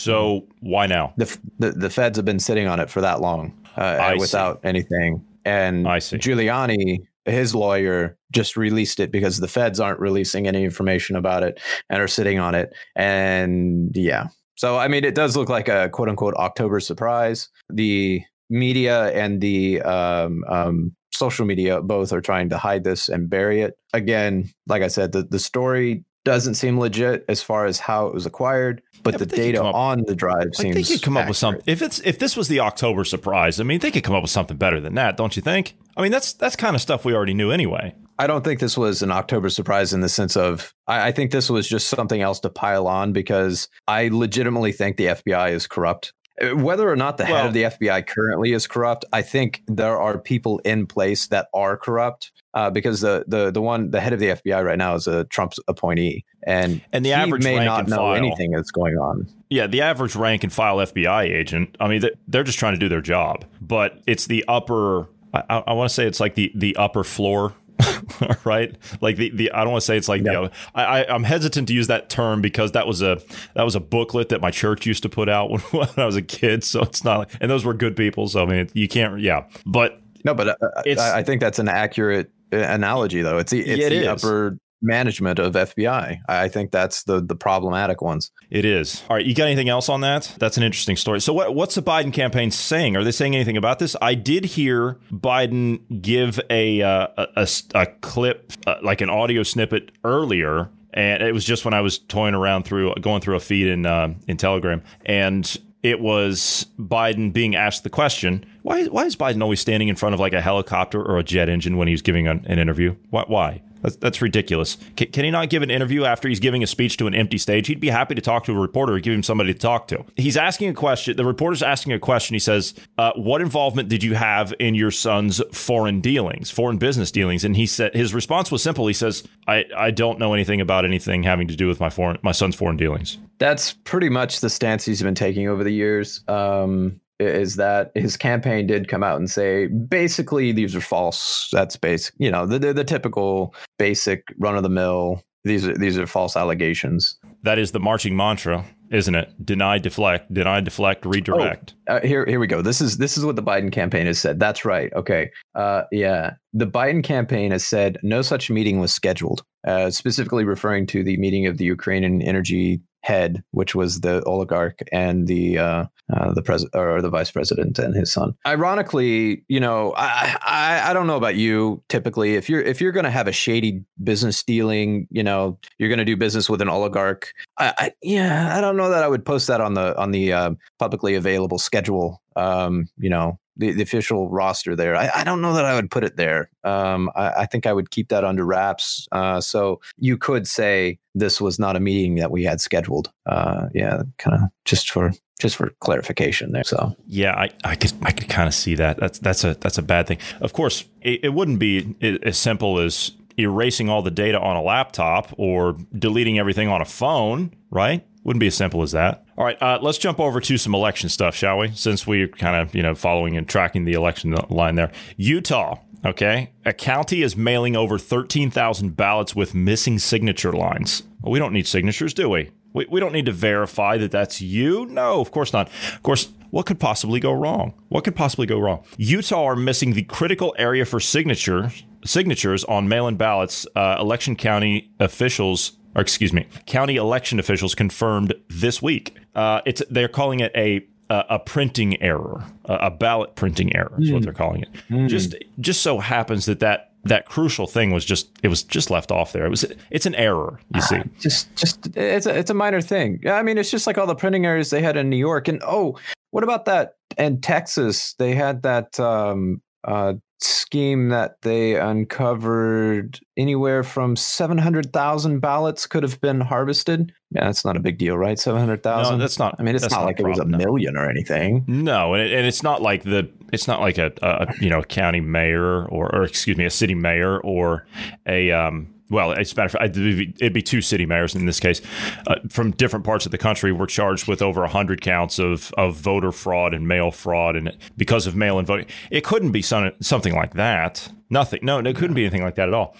So 0.00 0.46
why 0.60 0.86
now? 0.86 1.12
The, 1.16 1.38
the, 1.58 1.72
the 1.72 1.90
feds 1.90 2.16
have 2.16 2.24
been 2.24 2.38
sitting 2.38 2.66
on 2.66 2.80
it 2.80 2.88
for 2.88 3.00
that 3.00 3.20
long 3.20 3.52
uh, 3.76 4.14
without 4.18 4.62
see. 4.62 4.68
anything. 4.68 5.24
And 5.44 5.86
I 5.86 5.98
see. 5.98 6.16
Giuliani, 6.16 6.98
his 7.24 7.54
lawyer, 7.54 8.16
just 8.32 8.56
released 8.56 9.00
it 9.00 9.12
because 9.12 9.38
the 9.38 9.48
feds 9.48 9.80
aren't 9.80 10.00
releasing 10.00 10.46
any 10.46 10.64
information 10.64 11.16
about 11.16 11.42
it 11.42 11.60
and 11.88 12.00
are 12.00 12.08
sitting 12.08 12.38
on 12.38 12.54
it. 12.54 12.72
And 12.96 13.90
yeah. 13.94 14.28
So, 14.56 14.78
I 14.78 14.88
mean, 14.88 15.04
it 15.04 15.14
does 15.14 15.36
look 15.36 15.48
like 15.48 15.68
a 15.68 15.88
quote 15.88 16.08
unquote 16.08 16.34
October 16.34 16.80
surprise. 16.80 17.48
The 17.68 18.22
media 18.48 19.10
and 19.12 19.40
the 19.40 19.80
um, 19.82 20.44
um, 20.48 20.96
social 21.12 21.46
media 21.46 21.80
both 21.82 22.12
are 22.12 22.20
trying 22.20 22.48
to 22.50 22.58
hide 22.58 22.84
this 22.84 23.08
and 23.08 23.28
bury 23.28 23.62
it. 23.62 23.74
Again, 23.92 24.50
like 24.66 24.82
I 24.82 24.88
said, 24.88 25.12
the, 25.12 25.22
the 25.22 25.38
story 25.38 26.04
doesn't 26.24 26.54
seem 26.54 26.78
legit 26.78 27.24
as 27.28 27.42
far 27.42 27.66
as 27.66 27.78
how 27.78 28.06
it 28.06 28.14
was 28.14 28.26
acquired, 28.26 28.82
but 29.02 29.14
yeah, 29.14 29.18
the 29.18 29.26
but 29.26 29.36
data 29.36 29.64
up, 29.64 29.74
on 29.74 30.04
the 30.06 30.14
drive 30.14 30.46
like 30.46 30.54
seems. 30.54 30.74
They 30.74 30.82
could 30.82 31.02
come 31.02 31.16
accurate. 31.16 31.24
up 31.24 31.28
with 31.30 31.36
something. 31.36 31.62
If 31.66 31.82
it's 31.82 32.00
if 32.00 32.18
this 32.18 32.36
was 32.36 32.48
the 32.48 32.60
October 32.60 33.04
surprise, 33.04 33.60
I 33.60 33.64
mean, 33.64 33.80
they 33.80 33.90
could 33.90 34.04
come 34.04 34.14
up 34.14 34.22
with 34.22 34.30
something 34.30 34.56
better 34.56 34.80
than 34.80 34.94
that, 34.94 35.16
don't 35.16 35.34
you 35.36 35.42
think? 35.42 35.76
I 35.96 36.02
mean, 36.02 36.12
that's 36.12 36.32
that's 36.32 36.56
kind 36.56 36.74
of 36.74 36.82
stuff 36.82 37.04
we 37.04 37.14
already 37.14 37.34
knew 37.34 37.50
anyway. 37.50 37.94
I 38.18 38.26
don't 38.26 38.44
think 38.44 38.60
this 38.60 38.76
was 38.76 39.00
an 39.00 39.10
October 39.10 39.48
surprise 39.48 39.94
in 39.94 40.00
the 40.00 40.08
sense 40.08 40.36
of 40.36 40.74
I, 40.86 41.08
I 41.08 41.12
think 41.12 41.30
this 41.30 41.48
was 41.48 41.68
just 41.68 41.88
something 41.88 42.20
else 42.20 42.40
to 42.40 42.50
pile 42.50 42.86
on 42.86 43.12
because 43.12 43.68
I 43.88 44.08
legitimately 44.08 44.72
think 44.72 44.96
the 44.96 45.06
FBI 45.06 45.52
is 45.52 45.66
corrupt. 45.66 46.12
Uh, 46.40 46.56
whether 46.56 46.90
or 46.90 46.96
not 46.96 47.16
the 47.16 47.24
well, 47.24 47.36
head 47.36 47.46
of 47.46 47.52
the 47.52 47.62
FBI 47.64 48.06
currently 48.06 48.52
is 48.52 48.66
corrupt, 48.66 49.04
I 49.12 49.22
think 49.22 49.62
there 49.66 49.98
are 50.00 50.18
people 50.18 50.58
in 50.60 50.86
place 50.86 51.28
that 51.28 51.48
are 51.54 51.76
corrupt. 51.76 52.32
Uh, 52.52 52.68
because 52.68 53.00
the 53.00 53.24
the 53.28 53.50
the 53.52 53.62
one 53.62 53.92
the 53.92 54.00
head 54.00 54.12
of 54.12 54.18
the 54.18 54.26
FBI 54.26 54.64
right 54.64 54.78
now 54.78 54.94
is 54.94 55.06
a 55.06 55.24
Trump 55.24 55.52
appointee, 55.68 56.24
and 56.42 56.82
and 56.92 57.04
the 57.04 57.12
average 57.12 57.44
may 57.44 57.64
not 57.64 57.86
know 57.86 57.96
file, 57.96 58.16
anything 58.16 58.50
that's 58.50 58.72
going 58.72 58.96
on. 58.96 59.28
Yeah, 59.50 59.68
the 59.68 59.82
average 59.82 60.16
rank 60.16 60.42
and 60.42 60.52
file 60.52 60.78
FBI 60.78 61.32
agent. 61.32 61.76
I 61.78 61.86
mean, 61.86 62.02
they're 62.26 62.42
just 62.42 62.58
trying 62.58 62.74
to 62.74 62.80
do 62.80 62.88
their 62.88 63.00
job, 63.00 63.44
but 63.60 64.00
it's 64.06 64.26
the 64.26 64.44
upper. 64.48 65.08
I, 65.32 65.62
I 65.64 65.72
want 65.74 65.88
to 65.88 65.94
say 65.94 66.06
it's 66.06 66.18
like 66.18 66.34
the 66.34 66.50
the 66.56 66.74
upper 66.74 67.04
floor 67.04 67.54
right? 68.44 68.76
Like 69.00 69.16
the, 69.16 69.30
the 69.30 69.52
I 69.52 69.62
don't 69.62 69.72
want 69.72 69.82
to 69.82 69.86
say 69.86 69.96
it's 69.96 70.08
like 70.08 70.22
yeah. 70.22 70.32
the 70.32 70.50
I, 70.74 71.02
I 71.02 71.14
I'm 71.14 71.24
hesitant 71.24 71.68
to 71.68 71.74
use 71.74 71.86
that 71.86 72.08
term 72.10 72.40
because 72.40 72.72
that 72.72 72.86
was 72.86 73.02
a 73.02 73.20
that 73.54 73.62
was 73.64 73.74
a 73.74 73.80
booklet 73.80 74.30
that 74.30 74.40
my 74.40 74.50
church 74.50 74.86
used 74.86 75.02
to 75.02 75.08
put 75.08 75.28
out 75.28 75.50
when, 75.50 75.60
when 75.60 75.88
I 75.96 76.06
was 76.06 76.16
a 76.16 76.22
kid. 76.22 76.64
So 76.64 76.82
it's 76.82 77.04
not 77.04 77.18
like, 77.18 77.28
and 77.40 77.50
those 77.50 77.64
were 77.64 77.74
good 77.74 77.96
people. 77.96 78.28
So 78.28 78.42
I 78.42 78.46
mean, 78.46 78.70
you 78.74 78.88
can't 78.88 79.20
yeah, 79.20 79.44
but 79.66 80.00
no, 80.24 80.34
but 80.34 80.48
uh, 80.48 80.54
it's, 80.84 81.00
I, 81.00 81.18
I 81.18 81.22
think 81.22 81.40
that's 81.40 81.58
an 81.58 81.68
accurate 81.68 82.26
uh, 82.26 82.30
analogy 82.52 83.22
though. 83.22 83.38
It's 83.38 83.52
the, 83.52 83.60
it's 83.60 83.80
yeah, 83.80 83.86
it 83.86 84.00
the 84.00 84.08
upper 84.08 84.58
management 84.82 85.38
of 85.38 85.54
FBI. 85.54 86.20
I 86.28 86.48
think 86.48 86.70
that's 86.70 87.04
the 87.04 87.20
the 87.20 87.36
problematic 87.36 88.00
ones. 88.02 88.30
It 88.50 88.64
is. 88.64 89.02
All 89.08 89.16
right, 89.16 89.24
you 89.24 89.34
got 89.34 89.46
anything 89.46 89.68
else 89.68 89.88
on 89.88 90.00
that? 90.00 90.34
That's 90.38 90.56
an 90.56 90.62
interesting 90.62 90.96
story. 90.96 91.20
So 91.20 91.32
what 91.32 91.54
what's 91.54 91.74
the 91.74 91.82
Biden 91.82 92.12
campaign 92.12 92.50
saying? 92.50 92.96
Are 92.96 93.04
they 93.04 93.12
saying 93.12 93.34
anything 93.34 93.56
about 93.56 93.78
this? 93.78 93.96
I 94.00 94.14
did 94.14 94.44
hear 94.44 94.98
Biden 95.12 96.02
give 96.02 96.40
a 96.50 96.82
uh, 96.82 97.08
a, 97.36 97.48
a, 97.74 97.86
clip 98.00 98.52
uh, 98.66 98.76
like 98.82 99.00
an 99.00 99.10
audio 99.10 99.42
snippet 99.42 99.92
earlier 100.04 100.70
and 100.92 101.22
it 101.22 101.32
was 101.32 101.44
just 101.44 101.64
when 101.64 101.74
I 101.74 101.80
was 101.80 101.98
toying 101.98 102.34
around 102.34 102.64
through 102.64 102.94
going 102.96 103.20
through 103.20 103.36
a 103.36 103.40
feed 103.40 103.68
in 103.68 103.86
uh, 103.86 104.14
in 104.26 104.36
Telegram 104.36 104.82
and 105.06 105.56
it 105.82 106.00
was 106.00 106.66
Biden 106.78 107.32
being 107.32 107.56
asked 107.56 107.84
the 107.84 107.90
question, 107.90 108.44
why, 108.62 108.84
why 108.86 109.04
is 109.06 109.16
Biden 109.16 109.42
always 109.42 109.60
standing 109.60 109.88
in 109.88 109.96
front 109.96 110.14
of 110.14 110.20
like 110.20 110.32
a 110.32 110.40
helicopter 110.40 111.02
or 111.02 111.18
a 111.18 111.22
jet 111.24 111.48
engine 111.48 111.76
when 111.76 111.88
he's 111.88 112.02
giving 112.02 112.26
an, 112.26 112.44
an 112.46 112.58
interview? 112.58 112.96
Why? 113.10 113.24
why? 113.26 113.62
That's, 113.82 113.96
that's 113.96 114.22
ridiculous. 114.22 114.76
Can, 114.96 115.10
can, 115.10 115.24
he 115.24 115.30
not 115.30 115.48
give 115.48 115.62
an 115.62 115.70
interview 115.70 116.04
after 116.04 116.28
he's 116.28 116.40
giving 116.40 116.62
a 116.62 116.66
speech 116.66 116.96
to 116.98 117.06
an 117.06 117.14
empty 117.14 117.38
stage? 117.38 117.66
He'd 117.66 117.80
be 117.80 117.88
happy 117.88 118.14
to 118.14 118.20
talk 118.20 118.44
to 118.44 118.52
a 118.52 118.58
reporter 118.58 118.94
or 118.94 119.00
give 119.00 119.14
him 119.14 119.22
somebody 119.22 119.52
to 119.52 119.58
talk 119.58 119.88
to. 119.88 120.04
He's 120.16 120.36
asking 120.36 120.68
a 120.68 120.74
question. 120.74 121.16
The 121.16 121.24
reporter's 121.24 121.62
asking 121.62 121.92
a 121.92 121.98
question. 121.98 122.34
He 122.34 122.40
says, 122.40 122.74
uh, 122.98 123.12
"What 123.16 123.40
involvement 123.40 123.88
did 123.88 124.02
you 124.02 124.14
have 124.14 124.52
in 124.58 124.74
your 124.74 124.90
son's 124.90 125.40
foreign 125.52 126.00
dealings, 126.00 126.50
foreign 126.50 126.78
business 126.78 127.10
dealings?" 127.10 127.44
And 127.44 127.56
he 127.56 127.66
said 127.66 127.94
his 127.94 128.12
response 128.12 128.50
was 128.50 128.62
simple. 128.62 128.86
He 128.86 128.94
says, 128.94 129.26
"I, 129.46 129.64
I 129.76 129.90
don't 129.90 130.18
know 130.18 130.34
anything 130.34 130.60
about 130.60 130.84
anything 130.84 131.22
having 131.22 131.48
to 131.48 131.56
do 131.56 131.66
with 131.66 131.80
my 131.80 131.90
foreign 131.90 132.18
my 132.22 132.32
son's 132.32 132.56
foreign 132.56 132.76
dealings." 132.76 133.18
That's 133.38 133.72
pretty 133.84 134.10
much 134.10 134.40
the 134.40 134.50
stance 134.50 134.84
he's 134.84 135.02
been 135.02 135.14
taking 135.14 135.48
over 135.48 135.64
the 135.64 135.72
years. 135.72 136.22
Um, 136.28 137.00
is 137.20 137.56
that 137.56 137.92
his 137.94 138.16
campaign 138.16 138.66
did 138.66 138.88
come 138.88 139.02
out 139.02 139.18
and 139.18 139.30
say 139.30 139.66
basically 139.66 140.52
these 140.52 140.74
are 140.74 140.80
false. 140.80 141.48
That's 141.52 141.76
basic, 141.76 142.14
you 142.18 142.30
know, 142.30 142.46
the 142.46 142.72
the 142.72 142.84
typical 142.84 143.54
basic 143.78 144.24
run 144.38 144.56
of 144.56 144.62
the 144.62 144.68
mill. 144.68 145.22
These 145.44 145.66
are 145.66 145.76
these 145.76 145.98
are 145.98 146.06
false 146.06 146.36
allegations. 146.36 147.18
That 147.42 147.58
is 147.58 147.72
the 147.72 147.80
marching 147.80 148.14
mantra, 148.16 148.64
isn't 148.90 149.14
it? 149.14 149.32
Deny, 149.44 149.78
deflect, 149.78 150.32
deny, 150.32 150.60
deflect, 150.60 151.06
redirect. 151.06 151.74
Oh, 151.88 151.96
uh, 151.96 152.00
here, 152.02 152.26
here 152.26 152.40
we 152.40 152.46
go. 152.46 152.60
This 152.60 152.80
is 152.80 152.98
this 152.98 153.16
is 153.16 153.24
what 153.24 153.36
the 153.36 153.42
Biden 153.42 153.72
campaign 153.72 154.06
has 154.06 154.18
said. 154.18 154.38
That's 154.38 154.64
right. 154.64 154.92
Okay. 154.92 155.30
Uh, 155.54 155.84
yeah, 155.92 156.34
the 156.52 156.66
Biden 156.66 157.02
campaign 157.02 157.52
has 157.52 157.64
said 157.64 157.98
no 158.02 158.20
such 158.20 158.50
meeting 158.50 158.80
was 158.80 158.92
scheduled. 158.92 159.42
Uh, 159.66 159.90
specifically 159.90 160.42
referring 160.42 160.86
to 160.86 161.04
the 161.04 161.18
meeting 161.18 161.44
of 161.44 161.58
the 161.58 161.66
Ukrainian 161.66 162.22
energy 162.22 162.80
head, 163.02 163.42
which 163.52 163.74
was 163.74 164.00
the 164.00 164.22
oligarch 164.24 164.80
and 164.92 165.26
the 165.26 165.58
uh, 165.58 165.84
uh, 166.12 166.32
the 166.32 166.42
president 166.42 166.74
or 166.74 167.00
the 167.00 167.08
vice 167.08 167.30
president 167.30 167.78
and 167.78 167.94
his 167.94 168.12
son. 168.12 168.34
Ironically, 168.46 169.44
you 169.48 169.60
know, 169.60 169.94
I, 169.96 170.36
I 170.42 170.90
I 170.90 170.92
don't 170.92 171.06
know 171.06 171.16
about 171.16 171.36
you. 171.36 171.82
Typically, 171.88 172.34
if 172.34 172.48
you're 172.48 172.60
if 172.60 172.80
you're 172.80 172.92
going 172.92 173.04
to 173.04 173.10
have 173.10 173.28
a 173.28 173.32
shady 173.32 173.84
business 174.02 174.42
dealing, 174.42 175.06
you 175.10 175.22
know, 175.22 175.58
you're 175.78 175.88
going 175.88 175.98
to 175.98 176.04
do 176.04 176.16
business 176.16 176.50
with 176.50 176.60
an 176.60 176.68
oligarch. 176.68 177.32
I, 177.58 177.74
I, 177.78 177.92
yeah, 178.02 178.56
I 178.56 178.60
don't 178.60 178.76
know 178.76 178.90
that 178.90 179.02
I 179.02 179.08
would 179.08 179.24
post 179.24 179.46
that 179.46 179.60
on 179.60 179.74
the 179.74 179.96
on 179.98 180.10
the 180.10 180.32
uh, 180.32 180.50
publicly 180.78 181.14
available 181.14 181.58
schedule. 181.58 182.22
Um, 182.36 182.88
you 182.98 183.10
know, 183.10 183.38
the, 183.60 183.72
the 183.72 183.82
official 183.82 184.28
roster 184.28 184.74
there. 184.74 184.96
I, 184.96 185.10
I, 185.16 185.24
don't 185.24 185.42
know 185.42 185.52
that 185.52 185.66
I 185.66 185.74
would 185.74 185.90
put 185.90 186.02
it 186.02 186.16
there. 186.16 186.50
Um, 186.64 187.10
I, 187.14 187.30
I, 187.30 187.46
think 187.46 187.66
I 187.66 187.72
would 187.72 187.90
keep 187.90 188.08
that 188.08 188.24
under 188.24 188.44
wraps. 188.44 189.06
Uh, 189.12 189.40
so 189.40 189.80
you 189.98 190.16
could 190.16 190.48
say 190.48 190.98
this 191.14 191.40
was 191.40 191.58
not 191.58 191.76
a 191.76 191.80
meeting 191.80 192.16
that 192.16 192.30
we 192.30 192.42
had 192.42 192.60
scheduled. 192.60 193.12
Uh, 193.26 193.66
yeah, 193.74 194.02
kind 194.18 194.42
of 194.42 194.48
just 194.64 194.90
for 194.90 195.12
just 195.38 195.56
for 195.56 195.70
clarification 195.80 196.52
there. 196.52 196.64
So 196.64 196.96
yeah, 197.06 197.34
I, 197.34 197.50
I 197.64 197.76
could 197.76 197.92
I 198.02 198.12
could 198.12 198.28
kind 198.28 198.48
of 198.48 198.54
see 198.54 198.74
that. 198.76 198.96
That's 198.96 199.18
that's 199.18 199.44
a 199.44 199.54
that's 199.54 199.78
a 199.78 199.82
bad 199.82 200.06
thing. 200.06 200.18
Of 200.40 200.52
course, 200.54 200.84
it, 201.02 201.24
it 201.24 201.34
wouldn't 201.34 201.58
be 201.58 201.94
as 202.22 202.38
simple 202.38 202.78
as 202.78 203.12
erasing 203.38 203.88
all 203.88 204.02
the 204.02 204.10
data 204.10 204.40
on 204.40 204.56
a 204.56 204.62
laptop 204.62 205.32
or 205.36 205.76
deleting 205.98 206.38
everything 206.38 206.68
on 206.68 206.80
a 206.80 206.84
phone, 206.84 207.54
right? 207.70 208.06
Wouldn't 208.24 208.40
be 208.40 208.48
as 208.48 208.54
simple 208.54 208.82
as 208.82 208.92
that. 208.92 209.24
All 209.38 209.44
right, 209.44 209.60
uh, 209.62 209.78
let's 209.80 209.98
jump 209.98 210.20
over 210.20 210.40
to 210.40 210.58
some 210.58 210.74
election 210.74 211.08
stuff, 211.08 211.34
shall 211.34 211.58
we? 211.58 211.70
Since 211.70 212.06
we're 212.06 212.28
kind 212.28 212.56
of 212.56 212.74
you 212.74 212.82
know 212.82 212.94
following 212.94 213.36
and 213.36 213.48
tracking 213.48 213.84
the 213.84 213.94
election 213.94 214.34
line 214.50 214.74
there, 214.74 214.92
Utah. 215.16 215.78
Okay, 216.04 216.50
a 216.64 216.72
county 216.72 217.22
is 217.22 217.36
mailing 217.36 217.76
over 217.76 217.98
thirteen 217.98 218.50
thousand 218.50 218.96
ballots 218.96 219.34
with 219.34 219.54
missing 219.54 219.98
signature 219.98 220.52
lines. 220.52 221.02
Well, 221.20 221.32
we 221.32 221.38
don't 221.38 221.52
need 221.52 221.66
signatures, 221.66 222.14
do 222.14 222.28
we? 222.28 222.50
we? 222.72 222.86
We 222.90 223.00
don't 223.00 223.12
need 223.12 223.26
to 223.26 223.32
verify 223.32 223.98
that 223.98 224.10
that's 224.10 224.40
you. 224.40 224.86
No, 224.86 225.20
of 225.20 225.30
course 225.30 225.52
not. 225.52 225.68
Of 225.94 226.02
course, 226.02 226.30
what 226.50 226.66
could 226.66 226.80
possibly 226.80 227.20
go 227.20 227.32
wrong? 227.32 227.74
What 227.88 228.04
could 228.04 228.16
possibly 228.16 228.46
go 228.46 228.58
wrong? 228.58 228.82
Utah 228.96 229.44
are 229.44 229.56
missing 229.56 229.92
the 229.92 230.02
critical 230.02 230.54
area 230.58 230.84
for 230.84 231.00
signature 231.00 231.70
signatures 232.04 232.64
on 232.64 232.88
mail-in 232.88 233.16
ballots. 233.16 233.66
Uh, 233.76 233.96
election 234.00 234.36
county 234.36 234.90
officials 235.00 235.72
or 235.94 236.02
excuse 236.02 236.32
me, 236.32 236.46
county 236.66 236.96
election 236.96 237.38
officials 237.38 237.74
confirmed 237.74 238.34
this 238.48 238.80
week. 238.80 239.16
Uh, 239.34 239.60
it's 239.66 239.82
they're 239.90 240.08
calling 240.08 240.40
it 240.40 240.52
a 240.56 240.86
a 241.10 241.40
printing 241.40 242.00
error, 242.00 242.44
a 242.66 242.90
ballot 242.90 243.34
printing 243.34 243.74
error 243.74 243.92
is 243.98 244.10
mm. 244.10 244.12
what 244.12 244.18
hmm. 244.20 244.24
they're 244.24 244.32
calling 244.32 244.62
it. 244.62 244.68
Mm. 244.88 245.08
Just 245.08 245.34
just 245.58 245.82
so 245.82 245.98
happens 245.98 246.46
that 246.46 246.60
that 246.60 246.92
that 247.04 247.26
crucial 247.26 247.66
thing 247.66 247.90
was 247.92 248.04
just 248.04 248.30
it 248.42 248.48
was 248.48 248.62
just 248.62 248.90
left 248.90 249.10
off 249.10 249.32
there. 249.32 249.44
It 249.44 249.48
was 249.48 249.64
it's 249.90 250.06
an 250.06 250.14
error, 250.14 250.60
you 250.74 250.80
see. 250.80 251.02
just 251.18 251.54
just 251.56 251.96
it's 251.96 252.26
a 252.26 252.38
it's 252.38 252.50
a 252.50 252.54
minor 252.54 252.80
thing. 252.80 253.20
Yeah, 253.22 253.34
I 253.34 253.42
mean 253.42 253.58
it's 253.58 253.70
just 253.70 253.86
like 253.86 253.98
all 253.98 254.06
the 254.06 254.14
printing 254.14 254.46
errors 254.46 254.70
they 254.70 254.82
had 254.82 254.96
in 254.96 255.10
New 255.10 255.16
York 255.16 255.48
and 255.48 255.60
oh, 255.66 255.98
what 256.30 256.44
about 256.44 256.66
that 256.66 256.94
in 257.18 257.40
Texas? 257.40 258.14
They 258.14 258.34
had 258.34 258.62
that 258.62 259.00
um 259.00 259.62
uh 259.82 260.14
scheme 260.42 261.08
that 261.08 261.42
they 261.42 261.76
uncovered 261.76 263.20
anywhere 263.36 263.82
from 263.82 264.16
700,000 264.16 265.40
ballots 265.40 265.86
could 265.86 266.02
have 266.02 266.20
been 266.20 266.40
harvested. 266.40 267.12
Yeah, 267.30 267.44
that's 267.44 267.64
not 267.64 267.76
a 267.76 267.80
big 267.80 267.98
deal, 267.98 268.16
right? 268.16 268.38
700,000. 268.38 269.12
No, 269.12 269.18
that's 269.18 269.38
not. 269.38 269.56
I 269.58 269.62
mean, 269.62 269.74
it's 269.74 269.90
not, 269.90 270.00
not 270.00 270.06
like 270.06 270.20
it 270.20 270.26
was 270.26 270.38
a 270.38 270.44
million 270.44 270.96
or 270.96 271.08
anything. 271.08 271.64
No, 271.66 272.14
and, 272.14 272.22
it, 272.22 272.32
and 272.32 272.46
it's 272.46 272.62
not 272.62 272.82
like 272.82 273.02
the 273.02 273.30
it's 273.52 273.68
not 273.68 273.80
like 273.80 273.98
a, 273.98 274.12
a 274.22 274.52
you 274.60 274.70
know, 274.70 274.80
a 274.80 274.84
county 274.84 275.20
mayor 275.20 275.86
or 275.86 276.14
or 276.14 276.22
excuse 276.24 276.56
me, 276.56 276.64
a 276.64 276.70
city 276.70 276.94
mayor 276.94 277.38
or 277.40 277.86
a 278.26 278.50
um 278.50 278.94
well, 279.10 279.32
it's 279.32 279.56
matter 279.56 279.66
of 279.66 279.72
fact, 279.72 279.96
it'd 279.96 280.52
be 280.52 280.62
two 280.62 280.80
city 280.80 281.04
mayors 281.04 281.34
in 281.34 281.46
this 281.46 281.60
case 281.60 281.80
uh, 282.26 282.36
from 282.48 282.70
different 282.70 283.04
parts 283.04 283.26
of 283.26 283.32
the 283.32 283.38
country 283.38 283.72
were 283.72 283.86
charged 283.86 284.28
with 284.28 284.40
over 284.40 284.60
100 284.62 285.00
counts 285.00 285.38
of, 285.38 285.72
of 285.76 285.96
voter 285.96 286.32
fraud 286.32 286.72
and 286.72 286.86
mail 286.86 287.10
fraud. 287.10 287.56
And 287.56 287.76
because 287.96 288.26
of 288.26 288.36
mail 288.36 288.58
in 288.58 288.66
voting, 288.66 288.86
it 289.10 289.24
couldn't 289.24 289.50
be 289.50 289.62
some, 289.62 289.90
something 290.00 290.34
like 290.34 290.54
that. 290.54 291.10
Nothing. 291.28 291.60
No, 291.62 291.78
it 291.78 291.96
couldn't 291.96 292.14
be 292.14 292.22
anything 292.22 292.42
like 292.42 292.54
that 292.54 292.68
at 292.68 292.74
all. 292.74 292.96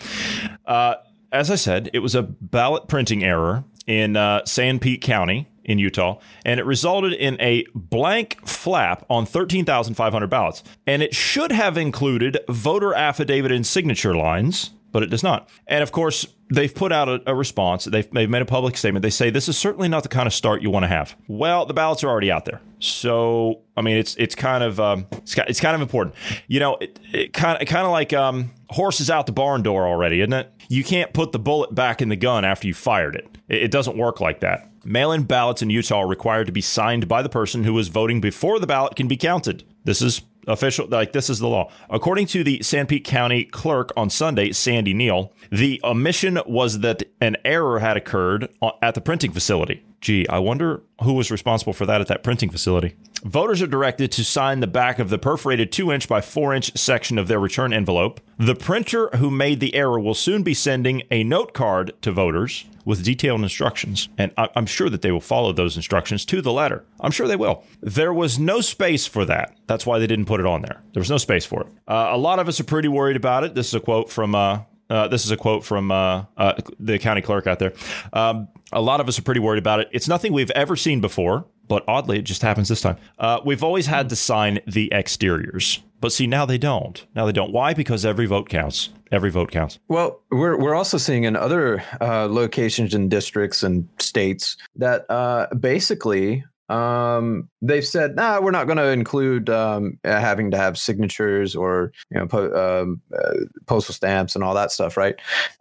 Uh, 0.66 0.96
as 1.32 1.50
I 1.50 1.54
said, 1.54 1.90
it 1.92 2.00
was 2.00 2.14
a 2.14 2.22
ballot 2.22 2.88
printing 2.88 3.22
error 3.22 3.64
in 3.86 4.16
uh, 4.16 4.42
Sanpete 4.42 5.00
County 5.00 5.48
in 5.64 5.78
Utah, 5.78 6.18
and 6.44 6.58
it 6.58 6.66
resulted 6.66 7.12
in 7.12 7.40
a 7.40 7.64
blank 7.74 8.44
flap 8.46 9.04
on 9.08 9.26
13,500 9.26 10.26
ballots. 10.28 10.64
And 10.86 11.02
it 11.02 11.14
should 11.14 11.52
have 11.52 11.78
included 11.78 12.38
voter 12.48 12.92
affidavit 12.94 13.52
and 13.52 13.64
signature 13.64 14.16
lines 14.16 14.70
but 14.92 15.02
it 15.02 15.10
does 15.10 15.22
not. 15.22 15.48
And 15.66 15.82
of 15.82 15.92
course, 15.92 16.26
they've 16.52 16.74
put 16.74 16.92
out 16.92 17.08
a, 17.08 17.22
a, 17.26 17.34
response. 17.34 17.84
They've, 17.84 18.08
they've 18.10 18.28
made 18.28 18.42
a 18.42 18.46
public 18.46 18.76
statement. 18.76 19.02
They 19.02 19.10
say 19.10 19.30
this 19.30 19.48
is 19.48 19.56
certainly 19.56 19.88
not 19.88 20.02
the 20.02 20.08
kind 20.08 20.26
of 20.26 20.34
start 20.34 20.62
you 20.62 20.70
want 20.70 20.84
to 20.84 20.88
have. 20.88 21.16
Well, 21.28 21.66
the 21.66 21.74
ballots 21.74 22.04
are 22.04 22.08
already 22.08 22.30
out 22.30 22.44
there, 22.44 22.60
so 22.78 23.60
I 23.76 23.82
mean, 23.82 23.96
it's 23.96 24.14
it's 24.16 24.34
kind 24.34 24.64
of 24.64 24.80
um, 24.80 25.06
it's, 25.12 25.36
it's 25.36 25.60
kind 25.60 25.74
of 25.74 25.80
important. 25.80 26.14
You 26.48 26.60
know, 26.60 26.76
it, 26.80 26.98
it 27.12 27.32
kind 27.32 27.60
of 27.60 27.68
kind 27.68 27.86
of 27.86 27.92
like 27.92 28.12
um, 28.12 28.50
horses 28.68 29.10
out 29.10 29.26
the 29.26 29.32
barn 29.32 29.62
door 29.62 29.86
already, 29.86 30.20
isn't 30.20 30.32
it? 30.32 30.52
You 30.68 30.84
can't 30.84 31.12
put 31.12 31.32
the 31.32 31.38
bullet 31.38 31.74
back 31.74 32.00
in 32.00 32.08
the 32.08 32.16
gun 32.16 32.44
after 32.44 32.66
you 32.66 32.74
fired 32.74 33.16
it. 33.16 33.28
It, 33.48 33.64
it 33.64 33.70
doesn't 33.70 33.96
work 33.96 34.20
like 34.20 34.40
that. 34.40 34.66
Mail-in 34.82 35.24
ballots 35.24 35.60
in 35.60 35.68
Utah 35.68 36.00
are 36.00 36.08
required 36.08 36.46
to 36.46 36.52
be 36.52 36.62
signed 36.62 37.06
by 37.06 37.20
the 37.20 37.28
person 37.28 37.64
who 37.64 37.74
was 37.74 37.88
voting 37.88 38.20
before 38.20 38.58
the 38.58 38.66
ballot 38.66 38.96
can 38.96 39.08
be 39.08 39.16
counted. 39.16 39.64
This 39.84 40.00
is 40.00 40.22
official 40.46 40.86
like 40.88 41.12
this 41.12 41.30
is 41.30 41.38
the 41.38 41.48
law. 41.48 41.70
According 41.88 42.26
to 42.28 42.44
the 42.44 42.62
san 42.62 42.86
pete 42.86 43.04
county 43.04 43.44
clerk 43.44 43.92
on 43.96 44.10
sunday 44.10 44.52
sandy 44.52 44.94
neal 44.94 45.32
the 45.50 45.80
omission 45.84 46.38
was 46.46 46.80
that 46.80 47.02
an 47.20 47.36
error 47.44 47.78
had 47.78 47.96
occurred 47.96 48.48
at 48.82 48.94
the 48.94 49.00
printing 49.00 49.32
facility 49.32 49.82
gee 50.00 50.26
i 50.28 50.38
wonder 50.38 50.82
who 51.02 51.12
was 51.12 51.30
responsible 51.30 51.72
for 51.72 51.86
that 51.86 52.00
at 52.00 52.06
that 52.08 52.22
printing 52.22 52.50
facility 52.50 52.94
voters 53.24 53.60
are 53.60 53.66
directed 53.66 54.10
to 54.10 54.24
sign 54.24 54.60
the 54.60 54.66
back 54.66 54.98
of 54.98 55.10
the 55.10 55.18
perforated 55.18 55.70
2 55.70 55.92
inch 55.92 56.08
by 56.08 56.20
4 56.20 56.54
inch 56.54 56.76
section 56.76 57.18
of 57.18 57.28
their 57.28 57.40
return 57.40 57.72
envelope 57.72 58.20
the 58.38 58.54
printer 58.54 59.08
who 59.16 59.30
made 59.30 59.60
the 59.60 59.74
error 59.74 60.00
will 60.00 60.14
soon 60.14 60.42
be 60.42 60.54
sending 60.54 61.02
a 61.10 61.22
note 61.24 61.52
card 61.52 61.92
to 62.02 62.10
voters 62.12 62.64
with 62.84 63.04
detailed 63.04 63.42
instructions. 63.42 64.08
And 64.16 64.32
I- 64.38 64.48
am 64.56 64.64
sure 64.66 64.88
that 64.88 65.02
they 65.02 65.12
will 65.12 65.20
follow 65.20 65.52
those 65.52 65.76
instructions 65.76 66.24
to 66.24 66.40
the 66.40 66.50
letter. 66.52 66.84
I'm 66.98 67.10
sure 67.10 67.28
they 67.28 67.36
will. 67.36 67.62
There 67.82 68.12
was 68.12 68.38
no 68.38 68.62
space 68.62 69.06
for 69.06 69.26
that. 69.26 69.54
That's 69.66 69.84
why 69.84 69.98
they 69.98 70.06
didn't 70.06 70.24
put 70.24 70.40
it 70.40 70.46
on 70.46 70.62
there. 70.62 70.80
There 70.94 71.00
was 71.00 71.10
no 71.10 71.18
space 71.18 71.44
for 71.44 71.60
it. 71.60 71.66
Uh, 71.86 72.08
a 72.12 72.16
lot 72.16 72.38
of 72.38 72.48
us 72.48 72.58
are 72.58 72.64
pretty 72.64 72.88
worried 72.88 73.16
about 73.16 73.44
it. 73.44 73.54
This 73.54 73.68
is 73.68 73.74
a 73.74 73.80
quote 73.80 74.10
from 74.10 74.34
uh, 74.34 74.60
Uh, 74.88 75.06
this 75.06 75.24
is 75.24 75.30
a 75.30 75.36
quote 75.36 75.62
from 75.62 75.92
uh, 75.92 76.24
uh, 76.36 76.54
the 76.80 76.98
county 76.98 77.20
clerk 77.20 77.46
out 77.46 77.60
there. 77.60 77.72
Um, 78.12 78.48
a 78.72 78.80
lot 78.80 79.00
of 79.00 79.08
us 79.08 79.18
are 79.18 79.22
pretty 79.22 79.40
worried 79.40 79.58
about 79.58 79.80
it. 79.80 79.88
It's 79.92 80.08
nothing 80.08 80.32
we've 80.32 80.50
ever 80.52 80.76
seen 80.76 81.00
before, 81.00 81.46
but 81.68 81.84
oddly, 81.86 82.18
it 82.18 82.22
just 82.22 82.42
happens 82.42 82.68
this 82.68 82.80
time. 82.80 82.96
Uh, 83.18 83.40
we've 83.44 83.62
always 83.62 83.86
had 83.86 84.08
to 84.10 84.16
sign 84.16 84.60
the 84.66 84.92
exteriors, 84.92 85.80
but 86.00 86.12
see, 86.12 86.26
now 86.26 86.46
they 86.46 86.58
don't. 86.58 87.06
Now 87.14 87.26
they 87.26 87.32
don't. 87.32 87.52
Why? 87.52 87.74
Because 87.74 88.04
every 88.04 88.26
vote 88.26 88.48
counts. 88.48 88.90
Every 89.12 89.30
vote 89.30 89.50
counts. 89.50 89.78
Well, 89.88 90.22
we're 90.30 90.56
we're 90.56 90.74
also 90.74 90.96
seeing 90.98 91.24
in 91.24 91.34
other 91.34 91.82
uh, 92.00 92.28
locations 92.30 92.94
and 92.94 93.10
districts 93.10 93.62
and 93.62 93.88
states 93.98 94.56
that 94.76 95.04
uh, 95.10 95.48
basically 95.58 96.44
um, 96.70 97.48
they've 97.60 97.86
said, 97.86 98.14
nah, 98.14 98.40
we're 98.40 98.52
not 98.52 98.66
going 98.66 98.76
to 98.76 98.90
include 98.90 99.50
um, 99.50 99.98
having 100.04 100.52
to 100.52 100.56
have 100.56 100.78
signatures 100.78 101.56
or 101.56 101.92
you 102.10 102.18
know 102.18 102.26
po- 102.28 102.82
um, 102.82 103.02
uh, 103.12 103.34
postal 103.66 103.94
stamps 103.94 104.36
and 104.36 104.44
all 104.44 104.54
that 104.54 104.70
stuff, 104.70 104.96
right? 104.96 105.16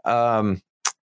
Um, 0.06 0.62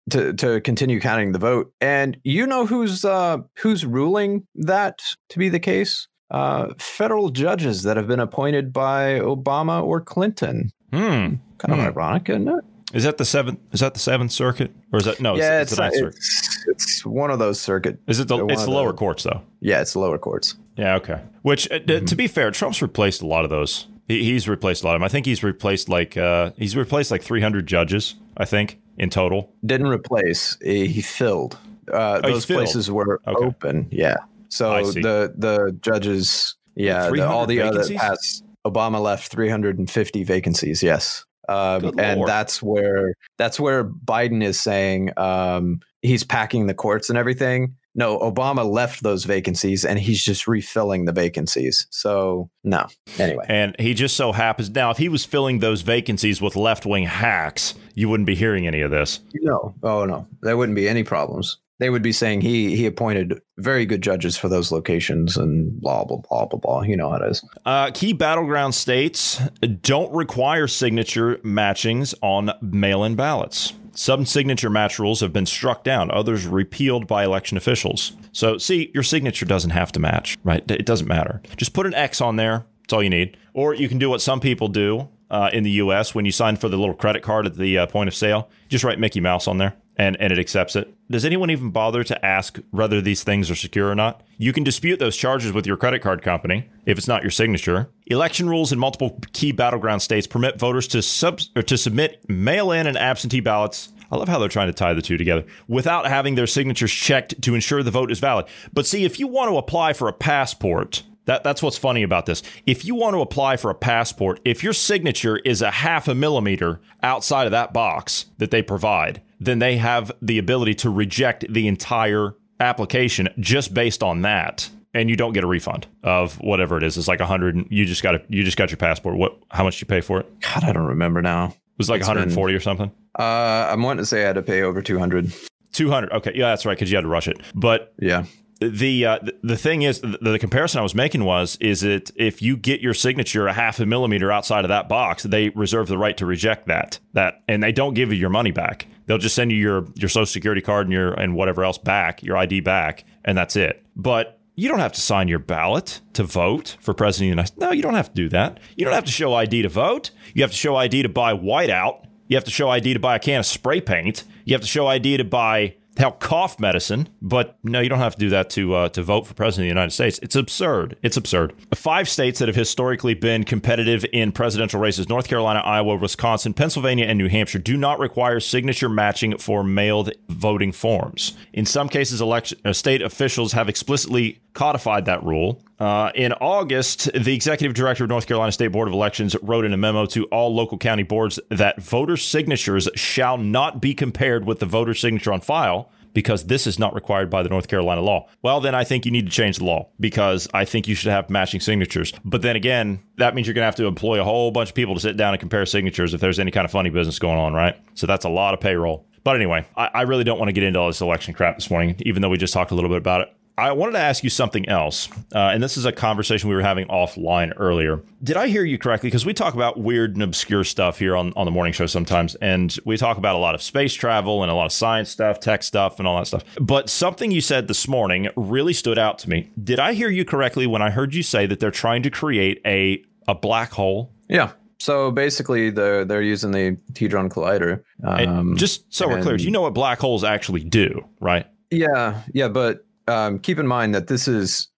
to 0.10 0.34
to 0.34 0.62
continue 0.62 1.00
counting 1.00 1.32
the 1.32 1.40
vote, 1.40 1.72
and 1.82 2.18
you 2.24 2.46
know 2.48 2.66
who's 2.66 3.06
uh, 3.06 3.38
who's 3.60 3.86
ruling 3.86 4.46
that 4.56 5.00
to 5.30 5.40
be 5.40 5.50
the 5.50 5.60
case? 5.60 6.08
Uh, 6.32 6.74
federal 6.80 7.30
judges 7.30 7.84
that 7.84 7.96
have 7.96 8.08
been 8.08 8.20
appointed 8.20 8.74
by 8.74 9.20
Obama 9.20 9.84
or 9.84 10.02
Clinton. 10.02 10.72
Hmm. 10.92 11.36
Kind 11.60 11.74
of 11.74 11.78
Hmm. 11.80 11.86
ironic, 11.86 12.30
isn't 12.30 12.48
it? 12.48 12.64
Is 12.94 13.04
that 13.04 13.18
the 13.18 13.26
seventh? 13.26 13.60
Is 13.72 13.80
that 13.82 13.94
the 13.94 14.00
seventh 14.00 14.32
circuit, 14.32 14.72
or 14.92 15.00
is 15.00 15.06
that 15.06 15.20
no? 15.22 15.36
yeah, 15.36 15.62
it's, 15.62 15.72
it's, 15.72 15.78
the 15.78 15.84
ninth 15.84 15.96
circuit. 15.96 16.16
it's, 16.16 16.68
it's 16.68 17.06
one 17.06 17.32
of 17.32 17.40
those 17.40 17.60
circuit. 17.60 18.00
Is 18.08 18.20
it 18.20 18.28
the? 18.28 18.46
It's 18.48 18.66
the 18.66 18.72
lower 18.72 18.92
the- 18.92 18.98
courts, 18.98 19.24
though. 19.24 19.42
Yeah, 19.62 19.82
it's 19.82 19.94
the 19.94 20.00
lower 20.00 20.18
courts. 20.18 20.56
Yeah. 20.76 20.96
Okay. 20.96 21.22
Which, 21.44 21.72
uh, 21.72 21.80
d- 21.80 22.02
to 22.02 22.16
be 22.16 22.28
fair, 22.28 22.50
Trump's 22.52 22.82
replaced 22.82 23.22
a 23.22 23.28
lot 23.28 23.44
of 23.44 23.50
those. 23.52 23.88
He, 24.08 24.24
he's 24.24 24.48
replaced 24.50 24.84
a 24.84 24.88
lot 24.88 24.96
of 24.96 25.00
them. 25.02 25.06
I 25.06 25.08
think 25.08 25.26
he's 25.26 25.44
replaced 25.44 25.88
like 25.88 26.18
uh, 26.18 26.52
he's 26.58 26.76
replaced 26.76 27.10
like 27.12 27.22
300 27.22 27.66
judges. 27.68 28.16
I 28.38 28.46
think 28.46 28.80
in 28.98 29.10
total. 29.10 29.52
Didn't 29.66 29.88
replace. 29.88 30.58
He 30.62 31.02
filled. 31.02 31.58
Uh, 31.92 32.22
Oh, 32.24 32.30
those 32.32 32.46
filled. 32.46 32.60
places 32.60 32.90
were 32.92 33.20
Okay. 33.28 33.46
open. 33.46 33.88
Yeah. 33.92 34.18
So 34.50 34.92
the 34.92 35.34
the 35.38 35.78
judges. 35.82 36.56
Yeah. 36.76 37.10
The, 37.10 37.28
all 37.28 37.46
the 37.46 37.62
other 37.62 37.88
past. 37.96 38.44
Obama 38.66 39.02
left 39.02 39.30
350 39.30 40.24
vacancies. 40.24 40.82
Yes. 40.82 41.26
Um, 41.50 41.94
and 42.00 42.20
Lord. 42.20 42.30
that's 42.30 42.64
where 42.64 43.14
that's 43.38 43.60
where 43.60 43.84
Biden 43.84 44.42
is 44.42 44.58
saying 44.60 45.10
um, 45.18 45.82
he's 46.02 46.24
packing 46.24 46.68
the 46.68 46.74
courts 46.74 47.10
and 47.10 47.18
everything. 47.18 47.76
No, 47.96 48.18
Obama 48.20 48.70
left 48.70 49.04
those 49.04 49.24
vacancies 49.24 49.86
and 49.86 50.00
he's 50.00 50.24
just 50.24 50.48
refilling 50.48 51.06
the 51.06 51.12
vacancies. 51.12 51.86
So 51.92 52.50
no. 52.64 52.88
Anyway. 53.20 53.46
And 53.48 53.76
he 53.80 53.94
just 53.94 54.16
so 54.16 54.32
happens 54.32 54.70
now, 54.70 54.90
if 54.90 54.98
he 54.98 55.10
was 55.10 55.26
filling 55.26 55.60
those 55.60 55.82
vacancies 55.82 56.42
with 56.42 56.56
left 56.56 56.86
wing 56.86 57.06
hacks, 57.06 57.76
you 57.94 58.10
wouldn't 58.10 58.28
be 58.28 58.36
hearing 58.36 58.68
any 58.68 58.82
of 58.82 58.92
this. 58.92 59.20
No, 59.36 59.76
oh 59.84 60.06
no, 60.06 60.28
there 60.42 60.58
wouldn't 60.58 60.76
be 60.76 60.90
any 60.90 61.04
problems. 61.04 61.58
They 61.80 61.90
would 61.90 62.02
be 62.02 62.12
saying 62.12 62.42
he 62.42 62.76
he 62.76 62.86
appointed 62.86 63.42
very 63.58 63.86
good 63.86 64.02
judges 64.02 64.38
for 64.38 64.48
those 64.48 64.72
locations 64.72 65.38
and 65.38 65.80
blah 65.82 66.06
blah 66.06 66.18
blah 66.18 66.46
blah 66.46 66.60
blah. 66.60 66.82
You 66.84 66.96
know 66.96 67.10
how 67.10 67.18
it 67.18 67.32
is. 67.32 67.46
Uh, 67.66 67.92
key 67.92 68.14
battleground 68.14 68.74
states 68.74 69.42
don't 69.82 70.12
require 70.14 70.68
signature 70.68 71.38
matchings 71.44 72.14
on 72.22 72.52
mail 72.62 73.04
in 73.04 73.16
ballots. 73.16 73.74
Some 73.96 74.26
signature 74.26 74.70
match 74.70 74.98
rules 74.98 75.22
have 75.22 75.32
been 75.32 75.46
struck 75.46 75.84
down, 75.84 76.10
others 76.10 76.48
repealed 76.48 77.08
by 77.08 77.24
election 77.24 77.58
officials. 77.58 78.14
So, 78.32 78.58
see, 78.58 78.92
your 78.94 79.04
signature 79.04 79.46
doesn't 79.46 79.70
have 79.70 79.92
to 79.92 80.00
match, 80.00 80.38
right? 80.44 80.64
It 80.70 80.86
doesn't 80.86 81.08
matter. 81.08 81.42
Just 81.58 81.74
put 81.74 81.86
an 81.86 81.94
X 81.94 82.20
on 82.20 82.36
there. 82.36 82.66
That's 82.82 82.94
all 82.94 83.04
you 83.04 83.10
need. 83.10 83.38
Or 83.54 83.74
you 83.74 83.88
can 83.88 84.00
do 84.00 84.10
what 84.10 84.22
some 84.22 84.40
people 84.40 84.68
do 84.68 85.10
uh, 85.30 85.50
in 85.54 85.64
the 85.64 85.72
US 85.72 86.16
when 86.16 86.26
you 86.26 86.32
sign 86.32 86.58
for 86.58 86.70
the 86.70 86.78
little 86.78 86.96
credit 86.96 87.22
card 87.22 87.46
at 87.46 87.56
the 87.56 87.78
uh, 87.78 87.86
point 87.86 88.08
of 88.08 88.16
sale. 88.16 88.50
Just 88.68 88.84
write 88.84 89.00
Mickey 89.00 89.20
Mouse 89.20 89.48
on 89.48 89.58
there 89.58 89.76
and, 89.98 90.20
and 90.20 90.32
it 90.34 90.40
accepts 90.40 90.76
it. 90.76 90.94
Does 91.10 91.26
anyone 91.26 91.52
even 91.52 91.70
bother 91.70 92.04
to 92.04 92.26
ask 92.26 92.60
whether 92.72 93.02
these 93.02 93.24
things 93.24 93.52
are 93.52 93.56
secure 93.56 93.90
or 93.90 93.96
not? 93.96 94.22
You 94.38 94.52
can 94.52 94.64
dispute 94.64 95.00
those 95.00 95.16
charges 95.16 95.52
with 95.52 95.68
your 95.68 95.78
credit 95.78 96.02
card 96.02 96.22
company 96.22 96.70
if 96.86 96.98
it's 96.98 97.08
not 97.08 97.22
your 97.22 97.32
signature. 97.32 97.90
Election 98.08 98.50
rules 98.50 98.72
in 98.72 98.80
multiple 98.80 99.20
key 99.34 99.52
battleground 99.52 100.02
states 100.02 100.28
permit 100.28 100.60
voters 100.60 100.88
to 100.90 101.02
sub 101.02 101.40
to 101.40 101.78
submit 101.78 102.28
mail-in 102.28 102.88
and 102.88 102.98
absentee 102.98 103.40
ballots. 103.40 103.90
I 104.12 104.18
love 104.18 104.28
how 104.28 104.40
they're 104.40 104.50
trying 104.50 104.68
to 104.68 104.74
tie 104.74 104.94
the 104.94 105.02
two 105.02 105.18
together 105.18 105.46
without 105.68 106.08
having 106.08 106.36
their 106.36 106.48
signatures 106.48 106.92
checked 106.92 107.42
to 107.42 107.56
ensure 107.56 107.82
the 107.82 107.92
vote 107.92 108.12
is 108.12 108.20
valid. 108.20 108.46
But 108.72 108.86
see, 108.86 109.06
if 109.06 109.20
you 109.20 109.28
want 109.28 109.50
to 109.50 109.58
apply 109.58 109.94
for 109.94 110.08
a 110.08 110.14
passport, 110.14 111.04
that, 111.26 111.44
that's 111.44 111.62
what's 111.64 111.78
funny 111.78 112.04
about 112.04 112.26
this. 112.26 112.44
If 112.66 112.86
you 112.86 112.96
want 112.96 113.16
to 113.16 113.22
apply 113.22 113.58
for 113.58 113.70
a 113.70 113.76
passport, 113.76 114.40
if 114.44 114.64
your 114.64 114.74
signature 114.74 115.38
is 115.38 115.62
a 115.62 115.72
half 115.72 116.08
a 116.08 116.16
millimeter 116.16 116.82
outside 117.02 117.46
of 117.46 117.52
that 117.52 117.74
box 117.74 118.26
that 118.38 118.52
they 118.52 118.62
provide, 118.62 119.22
then 119.40 119.60
they 119.60 119.78
have 119.78 120.12
the 120.22 120.38
ability 120.38 120.74
to 120.76 120.90
reject 120.90 121.46
the 121.52 121.68
entire 121.68 122.36
application 122.60 123.30
just 123.40 123.74
based 123.74 124.04
on 124.04 124.22
that. 124.24 124.70
And 124.96 125.10
you 125.10 125.16
don't 125.16 125.34
get 125.34 125.44
a 125.44 125.48
refund 125.48 125.88
of 126.04 126.40
whatever 126.40 126.78
it 126.78 126.84
is. 126.84 126.98
It's 126.98 127.08
like 127.08 127.20
a 127.20 127.26
hundred. 127.26 127.66
You 127.72 127.84
just 127.84 128.04
got 128.04 128.14
a, 128.14 128.22
you 128.30 128.44
just 128.44 128.58
got 128.58 128.70
your 128.70 128.78
passport. 128.78 129.18
What? 129.18 129.40
How 129.50 129.64
much 129.64 129.76
did 129.76 129.82
you 129.82 129.88
pay 129.88 130.02
for 130.02 130.20
it? 130.20 130.40
God, 130.42 130.64
I 130.64 130.72
don't 130.72 130.86
remember 130.86 131.22
now. 131.22 131.46
It 131.48 131.80
was 131.80 131.90
like 131.90 132.02
It's 132.02 132.08
140 132.08 132.54
or 132.54 132.60
something. 132.60 132.92
Uh, 133.18 133.70
I'm 133.72 133.82
wanting 133.82 134.04
to 134.04 134.06
say 134.06 134.22
I 134.22 134.28
had 134.28 134.36
to 134.36 134.44
pay 134.44 134.62
over 134.62 134.84
200. 134.84 135.34
200. 135.72 136.12
Okay, 136.12 136.32
yeah, 136.36 136.50
that's 136.50 136.66
right 136.66 136.78
because 136.78 136.92
you 136.92 136.98
had 136.98 137.02
to 137.02 137.08
rush 137.08 137.28
it. 137.28 137.40
But 137.56 137.94
Yeah. 138.00 138.26
The 138.60 139.06
uh, 139.06 139.20
the- 139.42 139.58
thing 139.58 139.82
is 139.82 140.02
the, 140.02 140.18
the 140.22 140.40
comparison 140.40 140.80
I 140.80 140.84
was 140.84 140.96
making 140.96 141.24
was 141.24 141.58
is 141.60 141.82
that 141.82 142.12
if 142.16 142.42
you 142.42 142.56
get 142.58 142.82
your 142.82 142.94
signature 142.94 143.48
a 143.48 143.54
half 143.54 143.80
a 143.80 143.86
millimeter 143.86 144.32
outside 144.32 144.66
of 144.66 144.70
that 144.70 144.88
box, 144.90 145.24
they 145.24 145.50
reserve 145.50 145.88
the 145.88 145.98
right 145.98 146.16
to 146.18 146.26
reject 146.26 146.68
that 146.68 147.00
that 147.14 147.44
and 147.48 147.62
they 147.64 147.72
don't 147.72 147.94
give 147.94 148.12
you 148.12 148.18
your 148.18 148.30
money 148.30 148.52
back. 148.52 148.88
They'll 149.06 149.18
just 149.18 149.36
send 149.36 149.52
you 149.52 149.58
your 149.58 149.86
your 149.96 150.10
social 150.10 150.26
security 150.26 150.62
card 150.62 150.88
and 150.88 150.94
your 150.94 151.14
and 151.14 151.36
whatever 151.36 151.64
else 151.64 151.78
back, 151.78 152.24
your 152.24 152.38
ID 152.38 152.62
back, 152.62 153.06
and 153.26 153.38
that's 153.38 153.56
it. 153.56 153.84
But 153.96 154.40
you 154.56 154.70
don't 154.70 154.80
have 154.80 154.94
to 154.94 155.02
sign 155.02 155.28
your 155.28 155.40
ballot 155.40 156.00
to 156.14 156.24
vote 156.24 156.78
for 156.80 156.94
president 156.94 157.24
of 157.24 157.30
the 157.30 157.30
United 157.30 157.48
States. 157.48 157.60
No, 157.60 157.72
you 157.72 157.82
don't 157.82 157.96
have 157.96 158.10
to 158.10 158.16
do 158.16 158.30
that. 158.30 158.60
You 158.78 158.86
don't 158.86 158.94
have 158.94 159.06
to 159.06 159.12
show 159.12 159.34
ID 159.34 159.64
to 159.64 159.70
vote. 159.70 160.12
You 160.36 160.44
have 160.44 160.52
to 160.52 160.58
show 160.58 160.76
ID 160.76 161.02
to 161.04 161.10
buy 161.10 161.34
whiteout. 161.34 162.06
You 162.28 162.38
have 162.38 162.44
to 162.46 162.52
show 162.52 162.70
ID 162.70 162.94
to 162.94 163.00
buy 163.00 163.16
a 163.16 163.20
can 163.20 163.40
of 163.40 163.46
spray 163.48 163.82
paint. 163.82 164.24
You 164.46 164.54
have 164.54 164.62
to 164.62 164.68
show 164.68 164.88
ID 164.88 165.18
to 165.18 165.24
buy 165.24 165.76
hell 165.98 166.12
cough 166.12 166.60
medicine. 166.60 167.10
But 167.22 167.58
no, 167.64 167.80
you 167.80 167.90
don't 167.90 168.00
have 168.00 168.16
to 168.16 168.20
do 168.20 168.30
that 168.30 168.50
to 168.52 168.74
uh, 168.76 168.90
to 168.90 169.04
vote 169.04 169.28
for 169.28 169.34
president 169.34 169.66
of 169.66 169.66
the 169.66 169.80
United 169.80 169.92
States. 169.92 170.20
It's 170.22 170.36
absurd. 170.36 170.98
It's 171.02 171.18
absurd. 171.18 171.54
Five 171.74 172.10
states 172.10 172.40
that 172.40 172.48
have 172.48 172.56
historically 172.56 173.14
been 173.14 173.44
competitive 173.44 174.06
in 174.14 174.32
presidential 174.32 174.80
races: 174.80 175.10
North 175.10 175.28
Carolina, 175.28 175.60
Iowa, 175.60 175.96
Wisconsin, 175.98 176.54
Pennsylvania, 176.54 177.06
and 177.06 177.18
New 177.18 177.30
Hampshire 177.30 177.60
do 177.60 177.78
not 177.78 178.00
require 178.00 178.40
signature 178.40 178.90
matching 178.90 179.38
for 179.38 179.64
mailed 179.64 180.12
voting 180.30 180.72
forms. 180.72 181.38
In 181.54 181.66
some 181.66 181.90
cases, 181.90 182.22
election 182.22 182.60
uh, 182.66 182.74
state 182.74 183.02
officials 183.02 183.54
have 183.54 183.70
explicitly 183.70 184.43
codified 184.54 185.06
that 185.06 185.24
rule. 185.24 185.62
Uh, 185.80 186.12
in 186.16 186.32
August, 186.34 187.12
the 187.14 187.34
executive 187.34 187.74
director 187.74 188.04
of 188.04 188.10
North 188.10 188.28
Carolina 188.28 188.52
State 188.52 188.68
Board 188.68 188.88
of 188.88 188.94
Elections 188.94 189.36
wrote 189.42 189.66
in 189.66 189.74
a 189.74 189.78
memo 189.78 190.06
to 190.08 190.26
all 190.26 190.54
local 190.54 190.78
county 190.78 191.04
boards 191.04 191.40
that 191.50 191.82
voter 191.82 192.18
signatures 192.18 192.88
shall 192.96 193.38
not 193.38 193.82
be 193.82 193.94
compared 193.94 194.46
with 194.46 194.60
the 194.60 194.66
voter 194.66 194.94
signature 194.94 195.34
on 195.34 195.42
file 195.42 195.90
because 196.14 196.46
this 196.46 196.68
is 196.68 196.80
not 196.80 196.94
required 196.94 197.30
by 197.30 197.44
the 197.44 197.50
North 197.50 197.68
Carolina 197.68 198.02
law. 198.02 198.28
Well, 198.42 198.62
then 198.62 198.76
I 198.76 198.84
think 198.84 199.06
you 199.06 199.12
need 199.12 199.26
to 199.26 199.32
change 199.32 199.58
the 199.58 199.66
law 199.66 199.90
because 200.00 200.48
I 200.54 200.66
think 200.66 200.88
you 200.88 200.96
should 200.96 201.12
have 201.12 201.30
matching 201.30 201.60
signatures. 201.60 202.14
But 202.24 202.42
then 202.42 202.56
again, 202.56 203.00
that 203.18 203.36
means 203.36 203.48
you're 203.48 203.56
going 203.56 203.64
to 203.64 203.68
have 203.68 203.76
to 203.78 203.86
employ 203.86 204.22
a 204.22 204.24
whole 204.24 204.52
bunch 204.52 204.70
of 204.70 204.76
people 204.76 204.94
to 204.94 205.00
sit 205.00 205.18
down 205.18 205.34
and 205.34 205.40
compare 205.40 205.66
signatures 205.66 206.14
if 206.14 206.22
there's 206.22 206.40
any 206.40 206.52
kind 206.52 206.66
of 206.66 206.72
funny 206.72 206.90
business 206.90 207.20
going 207.20 207.40
on, 207.40 207.54
right? 207.54 207.76
So 207.96 208.08
that's 208.08 208.26
a 208.26 208.30
lot 208.30 208.54
of 208.54 208.60
payroll. 208.60 209.08
But 209.24 209.36
anyway, 209.38 209.66
I, 209.76 209.90
I 209.94 210.02
really 210.04 210.24
don't 210.24 210.38
want 210.38 210.50
to 210.50 210.54
get 210.54 210.64
into 210.64 210.80
all 210.80 210.88
this 210.88 211.02
election 211.02 211.34
crap 211.34 211.58
this 211.58 211.70
morning, 211.70 211.96
even 212.00 212.22
though 212.22 212.30
we 212.30 212.38
just 212.38 212.54
talked 212.54 212.72
a 212.72 212.76
little 212.76 212.90
bit 212.90 212.98
about 212.98 213.22
it. 213.22 213.34
I 213.56 213.72
wanted 213.74 213.92
to 213.92 214.00
ask 214.00 214.24
you 214.24 214.32
something 214.32 214.68
else, 214.68 215.10
uh, 215.34 215.38
and 215.54 215.62
this 215.62 215.78
is 215.78 215.86
a 215.86 215.92
conversation 215.92 216.50
we 216.50 216.56
were 216.56 216.64
having 216.64 216.88
offline 216.88 217.54
earlier. 217.58 218.02
Did 218.24 218.36
I 218.36 218.48
hear 218.48 218.64
you 218.64 218.80
correctly? 218.80 219.10
Because 219.10 219.28
we 219.28 219.34
talk 219.34 219.54
about 219.54 219.80
weird 219.80 220.16
and 220.16 220.24
obscure 220.24 220.64
stuff 220.64 220.98
here 220.98 221.16
on, 221.16 221.34
on 221.36 221.46
the 221.46 221.52
morning 221.52 221.72
show 221.72 221.86
sometimes, 221.86 222.34
and 222.36 222.76
we 222.84 222.98
talk 222.98 223.18
about 223.18 223.36
a 223.36 223.38
lot 223.38 223.54
of 223.54 223.62
space 223.62 223.94
travel 223.94 224.42
and 224.42 224.52
a 224.52 224.56
lot 224.56 224.66
of 224.66 224.72
science 224.72 225.12
stuff, 225.12 225.40
tech 225.40 225.62
stuff, 225.62 226.00
and 226.00 226.08
all 226.08 226.18
that 226.18 226.26
stuff. 226.26 226.44
But 226.60 226.90
something 226.90 227.30
you 227.30 227.42
said 227.42 227.68
this 227.68 227.88
morning 227.88 228.28
really 228.36 228.74
stood 228.74 228.98
out 228.98 229.20
to 229.20 229.30
me. 229.30 229.52
Did 229.64 229.80
I 229.80 229.94
hear 229.94 230.10
you 230.10 230.26
correctly 230.26 230.66
when 230.66 230.82
I 230.82 230.90
heard 230.90 231.14
you 231.14 231.22
say 231.22 231.46
that 231.46 231.60
they're 231.60 231.70
trying 231.70 232.02
to 232.04 232.10
create 232.10 232.60
a 232.66 233.04
a 233.28 233.36
black 233.36 233.72
hole? 233.72 234.12
Yeah. 234.30 234.54
So 234.80 235.12
basically, 235.12 235.70
they're 235.70 236.06
they're 236.06 236.24
using 236.24 236.52
the 236.52 236.78
Hadron 236.98 237.30
Collider. 237.30 237.84
Um, 238.04 238.58
just 238.58 238.92
so 238.92 239.08
we're 239.08 239.22
clear, 239.22 239.36
you 239.36 239.52
know 239.52 239.62
what 239.62 239.76
black 239.76 240.00
holes 240.00 240.24
actually 240.24 240.64
do, 240.64 241.06
right? 241.20 241.46
Yeah, 241.70 242.22
yeah, 242.34 242.48
but 242.48 242.86
um, 243.08 243.40
keep 243.40 243.60
in 243.60 243.68
mind 243.68 243.94
that 243.96 244.08
this 244.08 244.28
is 244.28 244.70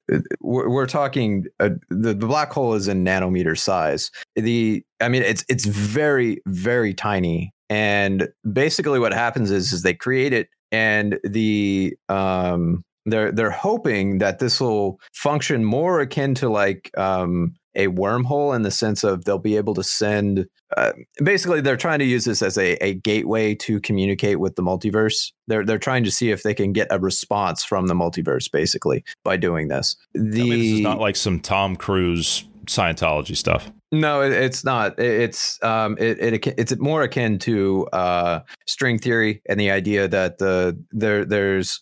we're, 0.42 0.70
we're 0.70 0.86
talking 0.86 1.46
uh, 1.60 1.70
the 1.90 2.14
the 2.14 2.28
black 2.28 2.52
hole 2.52 2.74
is 2.74 2.88
in 2.88 3.04
nanometer 3.04 3.58
size. 3.58 4.12
The 4.36 4.84
I 5.02 5.10
mean 5.10 5.24
it's 5.24 5.44
it's 5.50 5.66
very 5.66 6.42
very 6.48 6.94
tiny, 6.94 7.52
and 7.70 8.28
basically 8.52 9.00
what 9.00 9.14
happens 9.14 9.52
is 9.52 9.74
is 9.74 9.82
they 9.82 9.94
create 9.94 10.34
it, 10.34 10.50
and 10.72 11.20
the 11.24 11.96
um 12.10 12.84
they're 13.06 13.32
they're 13.32 13.52
hoping 13.52 14.20
that 14.20 14.40
this 14.40 14.60
will 14.60 15.00
function 15.14 15.64
more 15.64 16.02
akin 16.02 16.36
to 16.36 16.50
like 16.50 16.92
um 16.98 17.56
a 17.76 17.88
wormhole 17.88 18.56
in 18.56 18.62
the 18.62 18.72
sense 18.72 19.04
of 19.04 19.26
they'll 19.26 19.38
be 19.38 19.58
able 19.58 19.74
to 19.76 19.84
send. 19.84 20.48
Uh, 20.76 20.94
basically, 21.24 21.62
they're 21.62 21.78
trying 21.78 22.00
to 22.00 22.06
use 22.06 22.26
this 22.26 22.42
as 22.42 22.58
a, 22.58 22.74
a 22.84 22.96
gateway 22.96 23.56
to 23.56 23.80
communicate 23.82 24.40
with 24.40 24.56
the 24.56 24.64
multiverse. 24.64 25.32
They're 25.48 25.66
they're 25.66 25.78
trying 25.78 26.04
to 26.06 26.12
see 26.12 26.32
if 26.32 26.44
they 26.44 26.54
can 26.54 26.74
get 26.74 26.88
a 26.92 27.00
response 27.00 27.64
from 27.64 27.88
the 27.88 27.94
multiverse, 27.94 28.52
basically, 28.52 29.04
by 29.24 29.38
doing 29.38 29.68
this. 29.68 29.96
The 30.14 30.42
I 30.42 30.44
mean, 30.44 30.60
this 30.60 30.72
is 30.72 30.82
not 30.82 31.00
like 31.00 31.16
some 31.16 31.40
Tom 31.40 31.76
Cruise 31.76 32.46
Scientology 32.66 33.38
stuff. 33.38 33.72
No, 33.92 34.22
it, 34.22 34.32
it's 34.32 34.64
not. 34.64 35.00
It, 35.00 35.22
it's 35.22 35.62
um, 35.64 35.98
it, 36.00 36.20
it 36.20 36.48
it's 36.58 36.76
more 36.78 37.04
akin 37.04 37.40
to 37.40 37.88
uh, 37.94 38.40
string 38.66 39.00
theory 39.00 39.42
and 39.48 39.60
the 39.60 39.72
idea 39.72 40.08
that 40.08 40.38
the 40.40 40.78
there 40.92 41.26
there's 41.26 41.82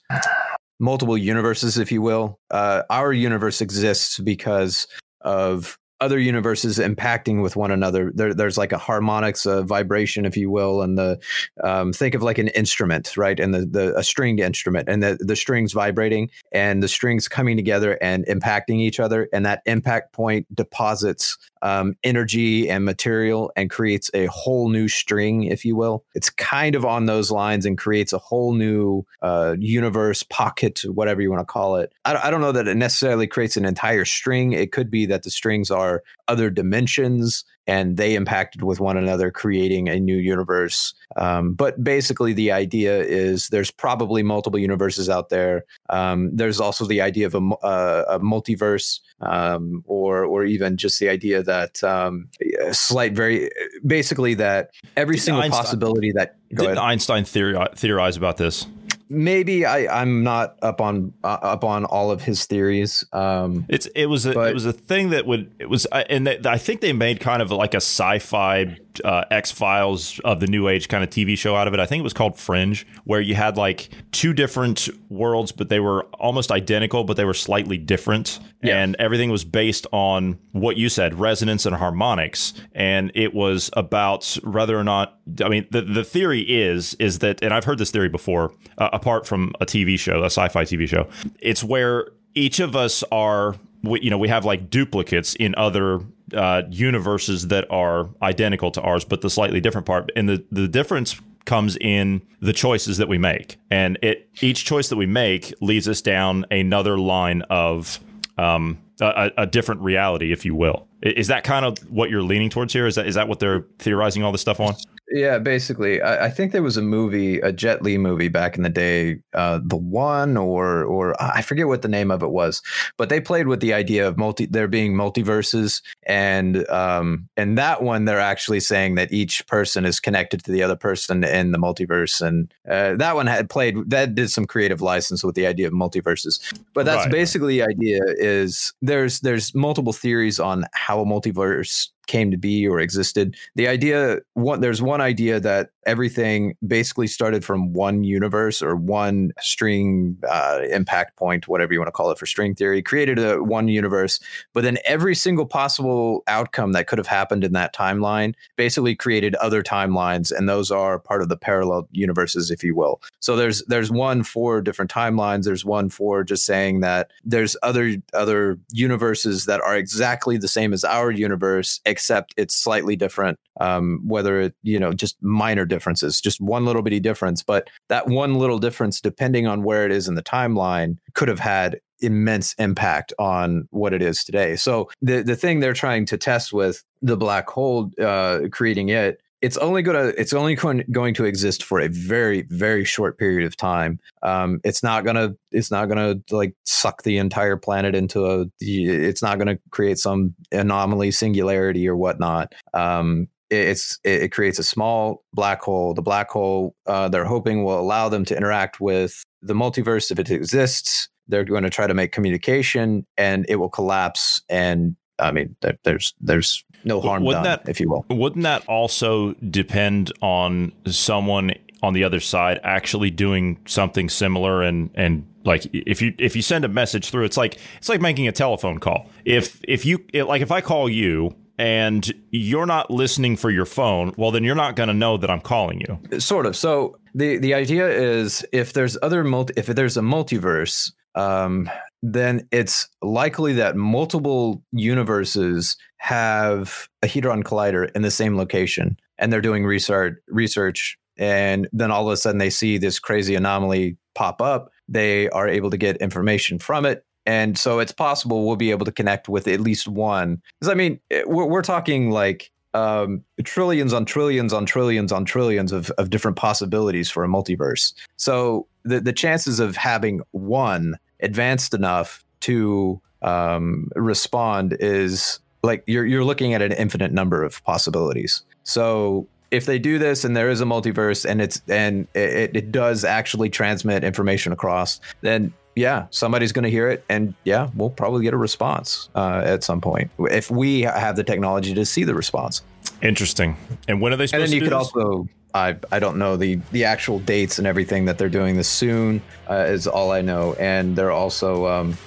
multiple 0.79 1.17
universes, 1.17 1.77
if 1.77 1.91
you 1.91 2.01
will. 2.01 2.39
Uh, 2.51 2.83
our 2.89 3.13
universe 3.13 3.61
exists 3.61 4.19
because 4.19 4.87
of 5.21 5.77
other 6.03 6.19
universes 6.19 6.79
impacting 6.79 7.41
with 7.41 7.55
one 7.55 7.71
another. 7.71 8.11
There, 8.13 8.33
there's 8.33 8.57
like 8.57 8.73
a 8.73 8.77
harmonics, 8.77 9.45
a 9.45 9.63
vibration, 9.63 10.25
if 10.25 10.35
you 10.35 10.51
will, 10.51 10.81
and 10.81 10.97
the 10.97 11.17
um, 11.63 11.93
think 11.93 12.13
of 12.13 12.21
like 12.21 12.37
an 12.37 12.49
instrument, 12.49 13.15
right? 13.15 13.39
And 13.39 13.53
the, 13.53 13.65
the 13.65 13.97
a 13.97 14.03
stringed 14.03 14.41
instrument, 14.41 14.89
and 14.89 15.01
the 15.01 15.17
the 15.21 15.37
strings 15.37 15.71
vibrating, 15.71 16.29
and 16.51 16.83
the 16.83 16.89
strings 16.89 17.29
coming 17.29 17.55
together 17.55 17.97
and 18.01 18.25
impacting 18.27 18.79
each 18.81 18.99
other, 18.99 19.29
and 19.31 19.45
that 19.45 19.61
impact 19.65 20.11
point 20.11 20.45
deposits 20.53 21.37
um, 21.63 21.95
energy 22.03 22.69
and 22.69 22.85
material 22.85 23.51
and 23.55 23.69
creates 23.69 24.11
a 24.13 24.25
whole 24.27 24.69
new 24.69 24.87
string, 24.87 25.45
if 25.45 25.63
you 25.65 25.75
will. 25.75 26.03
It's 26.13 26.29
kind 26.29 26.75
of 26.75 26.85
on 26.85 27.05
those 27.05 27.31
lines 27.31 27.65
and 27.65 27.77
creates 27.77 28.13
a 28.13 28.17
whole 28.19 28.53
new 28.53 29.05
uh, 29.21 29.55
universe, 29.57 30.23
pocket, 30.23 30.81
whatever 30.85 31.21
you 31.21 31.31
want 31.31 31.39
to 31.39 31.51
call 31.51 31.77
it. 31.77 31.93
I, 32.03 32.27
I 32.27 32.29
don't 32.29 32.41
know 32.41 32.51
that 32.51 32.67
it 32.67 32.75
necessarily 32.75 33.27
creates 33.27 33.57
an 33.57 33.65
entire 33.65 34.05
string. 34.05 34.51
It 34.51 34.73
could 34.73 34.91
be 34.91 35.05
that 35.07 35.23
the 35.23 35.31
strings 35.31 35.71
are 35.71 36.03
other 36.27 36.49
dimensions 36.49 37.45
and 37.67 37.97
they 37.97 38.15
impacted 38.15 38.63
with 38.63 38.79
one 38.79 38.97
another, 38.97 39.31
creating 39.31 39.87
a 39.89 39.99
new 39.99 40.17
universe. 40.17 40.93
Um, 41.15 41.53
but 41.53 41.83
basically, 41.83 42.33
the 42.33 42.51
idea 42.51 43.01
is 43.01 43.49
there's 43.49 43.71
probably 43.71 44.23
multiple 44.23 44.59
universes 44.59 45.09
out 45.09 45.29
there. 45.29 45.65
Um, 45.89 46.35
there's 46.35 46.59
also 46.59 46.85
the 46.85 47.01
idea 47.01 47.27
of 47.27 47.35
a, 47.35 47.55
uh, 47.63 48.05
a 48.09 48.19
multiverse, 48.19 48.99
um, 49.21 49.83
or 49.85 50.25
or 50.25 50.43
even 50.43 50.77
just 50.77 50.99
the 50.99 51.09
idea 51.09 51.43
that 51.43 51.83
um, 51.83 52.27
slight 52.71 53.13
very 53.13 53.49
basically 53.85 54.33
that 54.35 54.71
every 54.97 55.17
single 55.17 55.43
Einstein, 55.43 55.63
possibility 55.63 56.11
that 56.13 56.37
didn't 56.49 56.77
Einstein 56.77 57.23
theory, 57.23 57.57
theorize 57.75 58.17
about 58.17 58.37
this? 58.37 58.65
Maybe 59.09 59.65
I 59.65 60.01
I'm 60.01 60.23
not 60.23 60.57
up 60.61 60.81
on 60.81 61.13
uh, 61.23 61.37
up 61.41 61.63
on 61.63 61.85
all 61.85 62.11
of 62.11 62.23
his 62.23 62.45
theories. 62.45 63.05
Um, 63.13 63.65
it's 63.69 63.85
it 63.95 64.07
was 64.07 64.25
a, 64.25 64.33
but, 64.33 64.49
it 64.49 64.53
was 64.53 64.65
a 64.65 64.73
thing 64.73 65.11
that 65.11 65.25
would 65.25 65.53
it 65.59 65.69
was 65.69 65.85
and 65.85 66.27
they, 66.27 66.39
I 66.45 66.57
think 66.57 66.81
they 66.81 66.93
made 66.93 67.19
kind 67.19 67.41
of 67.41 67.51
like 67.51 67.73
a 67.73 67.77
sci-fi 67.77 68.77
uh, 69.03 69.25
X 69.31 69.51
Files 69.51 70.19
of 70.23 70.39
the 70.39 70.47
New 70.47 70.67
Age 70.67 70.87
kind 70.87 71.03
of 71.03 71.09
TV 71.09 71.37
show 71.37 71.55
out 71.55 71.67
of 71.67 71.73
it. 71.73 71.79
I 71.79 71.85
think 71.85 72.01
it 72.01 72.03
was 72.03 72.13
called 72.13 72.37
Fringe, 72.37 72.85
where 73.03 73.21
you 73.21 73.35
had 73.35 73.57
like 73.57 73.89
two 74.11 74.33
different 74.33 74.89
worlds, 75.09 75.51
but 75.51 75.69
they 75.69 75.79
were 75.79 76.03
almost 76.19 76.51
identical, 76.51 77.03
but 77.03 77.17
they 77.17 77.25
were 77.25 77.33
slightly 77.33 77.77
different, 77.77 78.39
yeah. 78.61 78.77
and 78.77 78.95
everything 78.97 79.29
was 79.29 79.43
based 79.43 79.87
on 79.91 80.39
what 80.51 80.77
you 80.77 80.89
said, 80.89 81.19
resonance 81.19 81.65
and 81.65 81.75
harmonics, 81.75 82.53
and 82.73 83.11
it 83.15 83.33
was 83.33 83.69
about 83.73 84.37
whether 84.43 84.77
or 84.77 84.83
not. 84.83 85.19
I 85.43 85.49
mean, 85.49 85.67
the 85.71 85.81
the 85.81 86.03
theory 86.03 86.41
is 86.41 86.93
is 86.95 87.19
that, 87.19 87.41
and 87.41 87.53
I've 87.53 87.65
heard 87.65 87.77
this 87.77 87.91
theory 87.91 88.09
before, 88.09 88.53
uh, 88.77 88.89
apart 88.93 89.25
from 89.25 89.53
a 89.59 89.65
TV 89.65 89.97
show, 89.97 90.21
a 90.21 90.25
sci-fi 90.25 90.63
TV 90.63 90.87
show, 90.87 91.07
it's 91.39 91.63
where 91.63 92.07
each 92.35 92.59
of 92.59 92.75
us 92.75 93.03
are 93.11 93.55
we, 93.83 94.01
you 94.01 94.09
know 94.09 94.17
we 94.17 94.29
have 94.29 94.45
like 94.45 94.69
duplicates 94.69 95.35
in 95.35 95.53
other 95.55 95.99
uh, 96.33 96.63
universes 96.69 97.47
that 97.49 97.69
are 97.69 98.09
identical 98.21 98.71
to 98.71 98.81
ours, 98.81 99.05
but 99.05 99.21
the 99.21 99.29
slightly 99.29 99.61
different 99.61 99.85
part. 99.85 100.11
And 100.15 100.27
the 100.27 100.43
the 100.51 100.67
difference 100.67 101.19
comes 101.45 101.75
in 101.77 102.21
the 102.39 102.53
choices 102.53 102.97
that 102.97 103.07
we 103.07 103.17
make, 103.17 103.57
and 103.69 103.99
it 104.01 104.29
each 104.41 104.65
choice 104.65 104.89
that 104.89 104.95
we 104.95 105.05
make 105.05 105.53
leads 105.61 105.87
us 105.87 106.01
down 106.01 106.45
another 106.49 106.97
line 106.97 107.41
of 107.43 107.99
um, 108.37 108.79
a, 108.99 109.31
a, 109.37 109.45
different 109.45 109.81
reality, 109.81 110.31
if 110.31 110.45
you 110.45 110.55
will. 110.55 110.87
Is 111.01 111.27
that 111.27 111.43
kind 111.43 111.65
of 111.65 111.77
what 111.91 112.09
you're 112.09 112.23
leaning 112.23 112.49
towards 112.49 112.73
here? 112.73 112.87
Is 112.87 112.95
that 112.95 113.07
is 113.07 113.15
that 113.15 113.27
what 113.27 113.39
they're 113.39 113.65
theorizing 113.79 114.23
all 114.23 114.31
this 114.31 114.41
stuff 114.41 114.59
on? 114.59 114.75
Yeah, 115.11 115.37
basically, 115.37 116.01
I, 116.01 116.25
I, 116.25 116.29
think 116.29 116.53
there 116.53 116.63
was 116.63 116.77
a 116.77 116.81
movie, 116.81 117.39
a 117.39 117.51
Jet 117.51 117.81
Li 117.81 117.97
movie 117.97 118.29
back 118.29 118.55
in 118.55 118.63
the 118.63 118.69
day, 118.69 119.19
uh, 119.33 119.59
the 119.61 119.75
one 119.75 120.37
or 120.37 120.83
or 120.85 121.21
I 121.21 121.41
forget 121.41 121.67
what 121.67 121.81
the 121.81 121.89
name 121.89 122.09
of 122.09 122.23
it 122.23 122.31
was, 122.31 122.61
but 122.97 123.09
they 123.09 123.19
played 123.19 123.47
with 123.47 123.59
the 123.59 123.73
idea 123.73 124.07
of 124.07 124.17
multi 124.17 124.45
there 124.45 124.67
being 124.69 124.93
multiverses, 124.93 125.81
and 126.03 126.67
um, 126.69 127.27
and 127.35 127.57
that 127.57 127.83
one 127.83 128.05
they're 128.05 128.19
actually 128.19 128.61
saying 128.61 128.95
that 128.95 129.11
each 129.11 129.45
person 129.45 129.83
is 129.85 129.99
connected 129.99 130.43
to 130.45 130.51
the 130.51 130.63
other 130.63 130.77
person 130.77 131.25
in 131.25 131.51
the 131.51 131.59
multiverse, 131.59 132.25
and 132.25 132.53
uh, 132.69 132.95
that 132.95 133.15
one 133.15 133.27
had 133.27 133.49
played 133.49 133.75
that 133.89 134.15
did 134.15 134.31
some 134.31 134.45
creative 134.45 134.81
license 134.81 135.21
with 135.21 135.35
the 135.35 135.45
idea 135.45 135.67
of 135.67 135.73
multiverses, 135.73 136.39
but 136.73 136.85
that's 136.85 137.05
right. 137.05 137.11
basically 137.11 137.59
the 137.59 137.67
idea 137.67 137.99
is 138.17 138.73
there's 138.81 139.19
there's 139.19 139.53
multiple 139.53 139.93
theories 139.93 140.39
on 140.39 140.63
how 140.73 141.01
a 141.01 141.05
multiverse 141.05 141.89
came 142.07 142.31
to 142.31 142.37
be 142.37 142.67
or 142.67 142.79
existed. 142.79 143.35
The 143.55 143.67
idea 143.67 144.19
one 144.33 144.61
there's 144.61 144.81
one 144.81 145.01
idea 145.01 145.39
that 145.39 145.69
everything 145.85 146.55
basically 146.65 147.07
started 147.07 147.43
from 147.43 147.73
one 147.73 148.03
universe 148.03 148.61
or 148.61 148.75
one 148.75 149.31
string 149.39 150.17
uh, 150.29 150.61
impact 150.69 151.15
point, 151.17 151.47
whatever 151.47 151.73
you 151.73 151.79
want 151.79 151.87
to 151.87 151.91
call 151.91 152.11
it 152.11 152.17
for 152.17 152.25
string 152.25 152.55
theory, 152.55 152.81
created 152.81 153.19
a 153.19 153.43
one 153.43 153.67
universe, 153.67 154.19
but 154.53 154.63
then 154.63 154.77
every 154.85 155.15
single 155.15 155.45
possible 155.45 156.23
outcome 156.27 156.71
that 156.71 156.87
could 156.87 156.97
have 156.97 157.07
happened 157.07 157.43
in 157.43 157.53
that 157.53 157.75
timeline 157.75 158.33
basically 158.55 158.95
created 158.95 159.35
other 159.35 159.61
timelines, 159.61 160.31
and 160.31 160.47
those 160.47 160.71
are 160.71 160.99
part 160.99 161.21
of 161.21 161.29
the 161.29 161.37
parallel 161.37 161.87
universes, 161.91 162.51
if 162.51 162.63
you 162.63 162.75
will. 162.75 163.01
So 163.19 163.35
there's 163.35 163.63
there's 163.65 163.91
one 163.91 164.23
for 164.23 164.61
different 164.61 164.91
timelines. 164.91 165.43
There's 165.43 165.65
one 165.65 165.89
for 165.89 166.23
just 166.23 166.45
saying 166.45 166.81
that 166.81 167.11
there's 167.23 167.55
other 167.63 167.95
other 168.13 168.59
universes 168.71 169.45
that 169.45 169.61
are 169.61 169.75
exactly 169.75 170.37
the 170.37 170.47
same 170.47 170.73
as 170.73 170.83
our 170.83 171.11
universe, 171.11 171.81
except 171.93 172.33
it's 172.35 172.55
slightly 172.55 172.95
different. 172.95 173.39
Um, 173.61 174.01
whether 174.03 174.41
it 174.41 174.55
you 174.63 174.79
know 174.79 174.93
just 174.93 175.15
minor 175.21 175.65
differences, 175.65 176.19
just 176.19 176.41
one 176.41 176.65
little 176.65 176.81
bitty 176.81 176.99
difference. 176.99 177.43
But 177.43 177.69
that 177.89 178.07
one 178.07 178.35
little 178.35 178.59
difference, 178.59 178.99
depending 178.99 179.45
on 179.47 179.63
where 179.63 179.85
it 179.85 179.91
is 179.91 180.07
in 180.07 180.15
the 180.15 180.23
timeline, 180.23 180.97
could 181.13 181.27
have 181.27 181.39
had 181.39 181.79
immense 181.99 182.53
impact 182.55 183.13
on 183.19 183.67
what 183.69 183.93
it 183.93 184.01
is 184.01 184.23
today. 184.23 184.55
So 184.55 184.89
the 185.01 185.21
the 185.21 185.35
thing 185.35 185.59
they're 185.59 185.73
trying 185.73 186.05
to 186.07 186.17
test 186.17 186.51
with 186.51 186.83
the 187.01 187.15
black 187.15 187.47
hole, 187.47 187.91
uh, 188.01 188.39
creating 188.51 188.89
it, 188.89 189.21
it's 189.43 189.57
only 189.57 189.81
gonna 189.81 190.13
it's 190.17 190.31
only 190.31 190.55
going, 190.55 190.85
going 190.89 191.13
to 191.15 191.25
exist 191.25 191.65
for 191.65 191.81
a 191.81 191.89
very 191.89 192.43
very 192.43 192.85
short 192.85 193.19
period 193.19 193.45
of 193.45 193.57
time. 193.57 193.99
Um, 194.23 194.61
it's 194.63 194.81
not 194.81 195.03
gonna 195.03 195.35
it's 195.51 195.69
not 195.69 195.89
gonna 195.89 196.15
like 196.31 196.55
suck 196.63 197.03
the 197.03 197.17
entire 197.17 197.57
planet 197.57 197.93
into 197.93 198.25
a. 198.25 198.45
It's 198.61 199.21
not 199.21 199.37
gonna 199.37 199.59
create 199.69 199.99
some 199.99 200.33
anomaly, 200.53 201.11
singularity, 201.11 201.85
or 201.89 201.97
whatnot. 201.97 202.55
Um, 202.73 203.27
it's 203.49 203.99
it, 204.05 204.31
creates 204.31 204.59
a 204.59 204.63
small 204.63 205.25
black 205.33 205.61
hole. 205.61 205.93
The 205.93 206.01
black 206.01 206.29
hole 206.29 206.73
uh, 206.87 207.09
they're 207.09 207.25
hoping 207.25 207.65
will 207.65 207.79
allow 207.79 208.07
them 208.07 208.23
to 208.25 208.37
interact 208.37 208.79
with 208.79 209.23
the 209.41 209.53
multiverse 209.53 210.09
if 210.09 210.19
it 210.19 210.31
exists. 210.31 211.09
They're 211.27 211.43
going 211.43 211.63
to 211.63 211.69
try 211.69 211.85
to 211.85 211.93
make 211.93 212.13
communication, 212.13 213.05
and 213.17 213.45
it 213.49 213.57
will 213.57 213.69
collapse. 213.69 214.41
And 214.49 214.95
I 215.19 215.31
mean, 215.31 215.55
there, 215.61 215.77
there's 215.83 216.13
there's 216.19 216.63
no 216.83 217.01
harm 217.01 217.23
wouldn't 217.23 217.45
done, 217.45 217.59
that, 217.63 217.69
if 217.69 217.79
you 217.79 217.89
will. 217.89 218.05
Wouldn't 218.09 218.43
that 218.43 218.65
also 218.67 219.33
depend 219.33 220.11
on 220.21 220.71
someone 220.85 221.53
on 221.81 221.93
the 221.93 222.03
other 222.03 222.19
side 222.19 222.59
actually 222.63 223.11
doing 223.11 223.59
something 223.65 224.09
similar 224.09 224.63
and 224.63 224.89
and 224.95 225.27
like 225.43 225.67
if 225.73 226.01
you 226.01 226.13
if 226.17 226.35
you 226.35 226.41
send 226.41 226.63
a 226.63 226.69
message 226.69 227.09
through 227.09 227.25
it's 227.25 227.35
like 227.35 227.57
it's 227.75 227.89
like 227.89 227.99
making 227.99 228.25
a 228.25 228.31
telephone 228.31 228.79
call 228.79 229.09
if 229.25 229.59
if 229.67 229.85
you 229.85 229.99
like 230.13 230.41
if 230.41 230.49
i 230.49 230.61
call 230.61 230.87
you 230.87 231.35
and 231.57 232.11
you're 232.31 232.65
not 232.65 232.89
listening 232.89 233.35
for 233.35 233.49
your 233.49 233.65
phone, 233.65 234.13
well, 234.17 234.31
then 234.31 234.43
you're 234.43 234.55
not 234.55 234.75
going 234.75 234.87
to 234.87 234.93
know 234.93 235.17
that 235.17 235.29
I'm 235.29 235.41
calling 235.41 235.81
you. 235.81 236.19
Sort 236.19 236.45
of. 236.45 236.55
So 236.55 236.97
the 237.13 237.37
the 237.37 237.53
idea 237.53 237.87
is 237.87 238.45
if 238.51 238.73
there's 238.73 238.97
other 239.01 239.23
multi, 239.23 239.53
if 239.55 239.67
there's 239.67 239.97
a 239.97 240.01
multiverse, 240.01 240.91
um, 241.15 241.69
then 242.03 242.47
it's 242.51 242.87
likely 243.01 243.53
that 243.53 243.75
multiple 243.75 244.61
universes 244.71 245.77
have 245.97 246.87
a 247.01 247.07
hadron 247.07 247.43
collider 247.43 247.89
in 247.95 248.03
the 248.03 248.11
same 248.11 248.37
location, 248.37 248.99
and 249.17 249.33
they're 249.33 249.41
doing 249.41 249.65
research 249.65 250.17
research, 250.27 250.97
and 251.17 251.67
then 251.73 251.89
all 251.89 252.07
of 252.07 252.13
a 252.13 252.17
sudden 252.17 252.37
they 252.37 252.51
see 252.51 252.77
this 252.77 252.99
crazy 252.99 253.33
anomaly 253.33 253.97
pop 254.13 254.41
up. 254.41 254.69
They 254.87 255.29
are 255.29 255.47
able 255.47 255.71
to 255.71 255.77
get 255.77 255.97
information 255.97 256.59
from 256.59 256.85
it 256.85 257.05
and 257.25 257.57
so 257.57 257.79
it's 257.79 257.91
possible 257.91 258.45
we'll 258.45 258.55
be 258.55 258.71
able 258.71 258.85
to 258.85 258.91
connect 258.91 259.29
with 259.29 259.47
at 259.47 259.59
least 259.59 259.87
one. 259.87 260.41
Because 260.59 260.71
I 260.71 260.75
mean, 260.75 260.99
eh, 261.11 261.23
we're, 261.25 261.45
we're 261.45 261.61
talking 261.61 262.11
like 262.11 262.51
um, 262.73 263.23
trillions 263.43 263.93
on 263.93 264.05
trillions 264.05 264.51
on 264.51 264.65
trillions 264.65 265.11
on 265.11 265.25
trillions 265.25 265.71
of, 265.71 265.89
of 265.91 266.09
different 266.09 266.37
possibilities 266.37 267.09
for 267.09 267.23
a 267.23 267.27
multiverse. 267.27 267.93
So 268.17 268.67
the 268.83 268.99
the 268.99 269.13
chances 269.13 269.59
of 269.59 269.75
having 269.75 270.21
one 270.31 270.97
advanced 271.23 271.73
enough 271.73 272.23
to 272.41 273.01
um, 273.21 273.89
respond 273.95 274.77
is 274.79 275.39
like 275.63 275.83
you're 275.87 276.05
you're 276.05 276.25
looking 276.25 276.53
at 276.53 276.61
an 276.61 276.73
infinite 276.73 277.11
number 277.11 277.43
of 277.43 277.63
possibilities. 277.63 278.43
So 278.63 279.27
if 279.49 279.65
they 279.65 279.79
do 279.79 279.97
this 279.97 280.25
and 280.25 280.35
there 280.35 280.49
is 280.49 280.61
a 280.61 280.65
multiverse 280.65 281.29
and 281.29 281.41
it's 281.41 281.61
and 281.67 282.07
it, 282.13 282.55
it 282.55 282.71
does 282.71 283.05
actually 283.05 283.49
transmit 283.49 284.03
information 284.03 284.51
across, 284.51 284.99
then 285.21 285.53
yeah, 285.75 286.05
somebody's 286.11 286.51
going 286.51 286.63
to 286.63 286.69
hear 286.69 286.87
it, 286.87 287.03
and 287.09 287.33
yeah, 287.45 287.69
we'll 287.75 287.89
probably 287.89 288.23
get 288.23 288.33
a 288.33 288.37
response 288.37 289.09
uh, 289.15 289.41
at 289.43 289.63
some 289.63 289.81
point 289.81 290.11
if 290.19 290.51
we 290.51 290.81
have 290.81 291.15
the 291.15 291.23
technology 291.23 291.73
to 291.73 291.85
see 291.85 292.03
the 292.03 292.13
response. 292.13 292.61
Interesting. 293.01 293.57
And 293.87 293.99
when 293.99 294.13
are 294.13 294.17
they 294.17 294.27
supposed 294.27 294.43
and 294.43 294.51
then 294.51 294.53
you 294.53 294.59
to 294.59 294.65
could 294.69 294.79
this? 294.79 294.91
also 294.93 295.27
I 295.53 295.75
I 295.91 295.99
don't 295.99 296.17
know 296.17 296.35
the 296.37 296.59
the 296.71 296.85
actual 296.85 297.19
dates 297.19 297.57
and 297.57 297.67
everything 297.67 298.05
that 298.05 298.17
they're 298.17 298.29
doing 298.29 298.57
this 298.57 298.67
soon 298.67 299.21
uh, 299.49 299.65
is 299.67 299.87
all 299.87 300.11
I 300.11 300.21
know, 300.21 300.53
and 300.53 300.95
they're 300.95 301.11
also. 301.11 301.67
Um, 301.67 301.97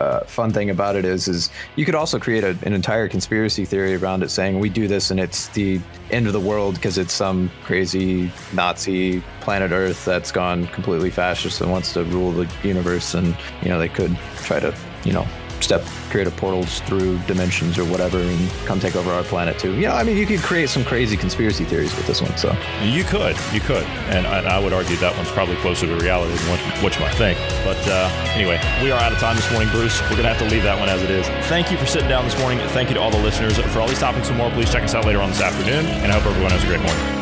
uh, 0.00 0.20
fun 0.26 0.52
thing 0.52 0.70
about 0.70 0.94
it 0.94 1.04
is, 1.04 1.26
is 1.26 1.50
you 1.74 1.84
could 1.84 1.96
also 1.96 2.20
create 2.20 2.44
a, 2.44 2.56
an 2.62 2.72
entire 2.72 3.08
conspiracy 3.08 3.64
theory 3.64 3.96
around 3.96 4.22
it, 4.22 4.30
saying 4.30 4.60
we 4.60 4.68
do 4.68 4.86
this 4.86 5.10
and 5.10 5.18
it's 5.18 5.48
the 5.48 5.80
end 6.12 6.28
of 6.28 6.32
the 6.32 6.40
world 6.40 6.76
because 6.76 6.98
it's 6.98 7.12
some 7.12 7.50
crazy 7.64 8.30
Nazi 8.52 9.22
planet 9.40 9.72
Earth 9.72 10.04
that's 10.04 10.30
gone 10.30 10.68
completely 10.68 11.10
fascist 11.10 11.60
and 11.60 11.70
wants 11.72 11.92
to 11.94 12.04
rule 12.04 12.30
the 12.30 12.48
universe, 12.62 13.14
and 13.14 13.36
you 13.60 13.68
know 13.68 13.78
they 13.78 13.88
could 13.88 14.16
try 14.44 14.60
to, 14.60 14.72
you 15.04 15.12
know, 15.12 15.26
step 15.62 15.84
create 16.10 16.26
a 16.26 16.30
portals 16.30 16.80
through 16.80 17.18
dimensions 17.26 17.78
or 17.78 17.84
whatever 17.84 18.18
and 18.18 18.50
come 18.64 18.80
take 18.80 18.96
over 18.96 19.10
our 19.10 19.22
planet 19.22 19.58
too. 19.58 19.74
You 19.74 19.88
know, 19.88 19.92
I 19.92 20.02
mean 20.04 20.16
you 20.16 20.26
could 20.26 20.40
create 20.40 20.68
some 20.68 20.84
crazy 20.84 21.16
conspiracy 21.16 21.64
theories 21.64 21.94
with 21.96 22.06
this 22.06 22.22
one. 22.22 22.36
So 22.36 22.56
You 22.82 23.04
could, 23.04 23.36
you 23.52 23.60
could, 23.60 23.84
and 24.08 24.26
I, 24.26 24.56
I 24.56 24.58
would 24.58 24.72
argue 24.72 24.96
that 24.96 25.14
one's 25.16 25.30
probably 25.30 25.56
closer 25.56 25.86
to 25.86 25.96
reality 25.96 26.34
than 26.34 26.50
what, 26.50 26.60
what 26.82 26.94
you 26.94 27.00
might 27.00 27.14
think. 27.14 27.38
But 27.64 27.78
uh, 27.88 28.08
anyway, 28.34 28.60
we 28.82 28.90
are 28.90 29.00
out 29.00 29.12
of 29.12 29.18
time 29.18 29.36
this 29.36 29.50
morning, 29.52 29.68
Bruce. 29.70 30.00
We're 30.02 30.16
gonna 30.16 30.28
have 30.32 30.38
to 30.38 30.48
leave 30.48 30.62
that 30.62 30.78
one 30.78 30.88
as 30.88 31.02
it 31.02 31.10
is. 31.10 31.26
Thank 31.48 31.70
you 31.70 31.76
for 31.76 31.86
sitting 31.86 32.08
down 32.08 32.24
this 32.24 32.38
morning. 32.38 32.58
Thank 32.68 32.88
you 32.88 32.94
to 32.94 33.00
all 33.00 33.10
the 33.10 33.18
listeners 33.18 33.58
for 33.58 33.80
all 33.80 33.88
these 33.88 33.98
topics 34.00 34.28
and 34.28 34.38
more. 34.38 34.50
Please 34.50 34.70
check 34.72 34.82
us 34.82 34.94
out 34.94 35.04
later 35.04 35.20
on 35.20 35.30
this 35.30 35.40
afternoon, 35.40 35.86
and 35.86 36.12
I 36.12 36.18
hope 36.18 36.26
everyone 36.26 36.50
has 36.52 36.62
a 36.64 36.66
great 36.66 36.80
morning. 36.80 37.17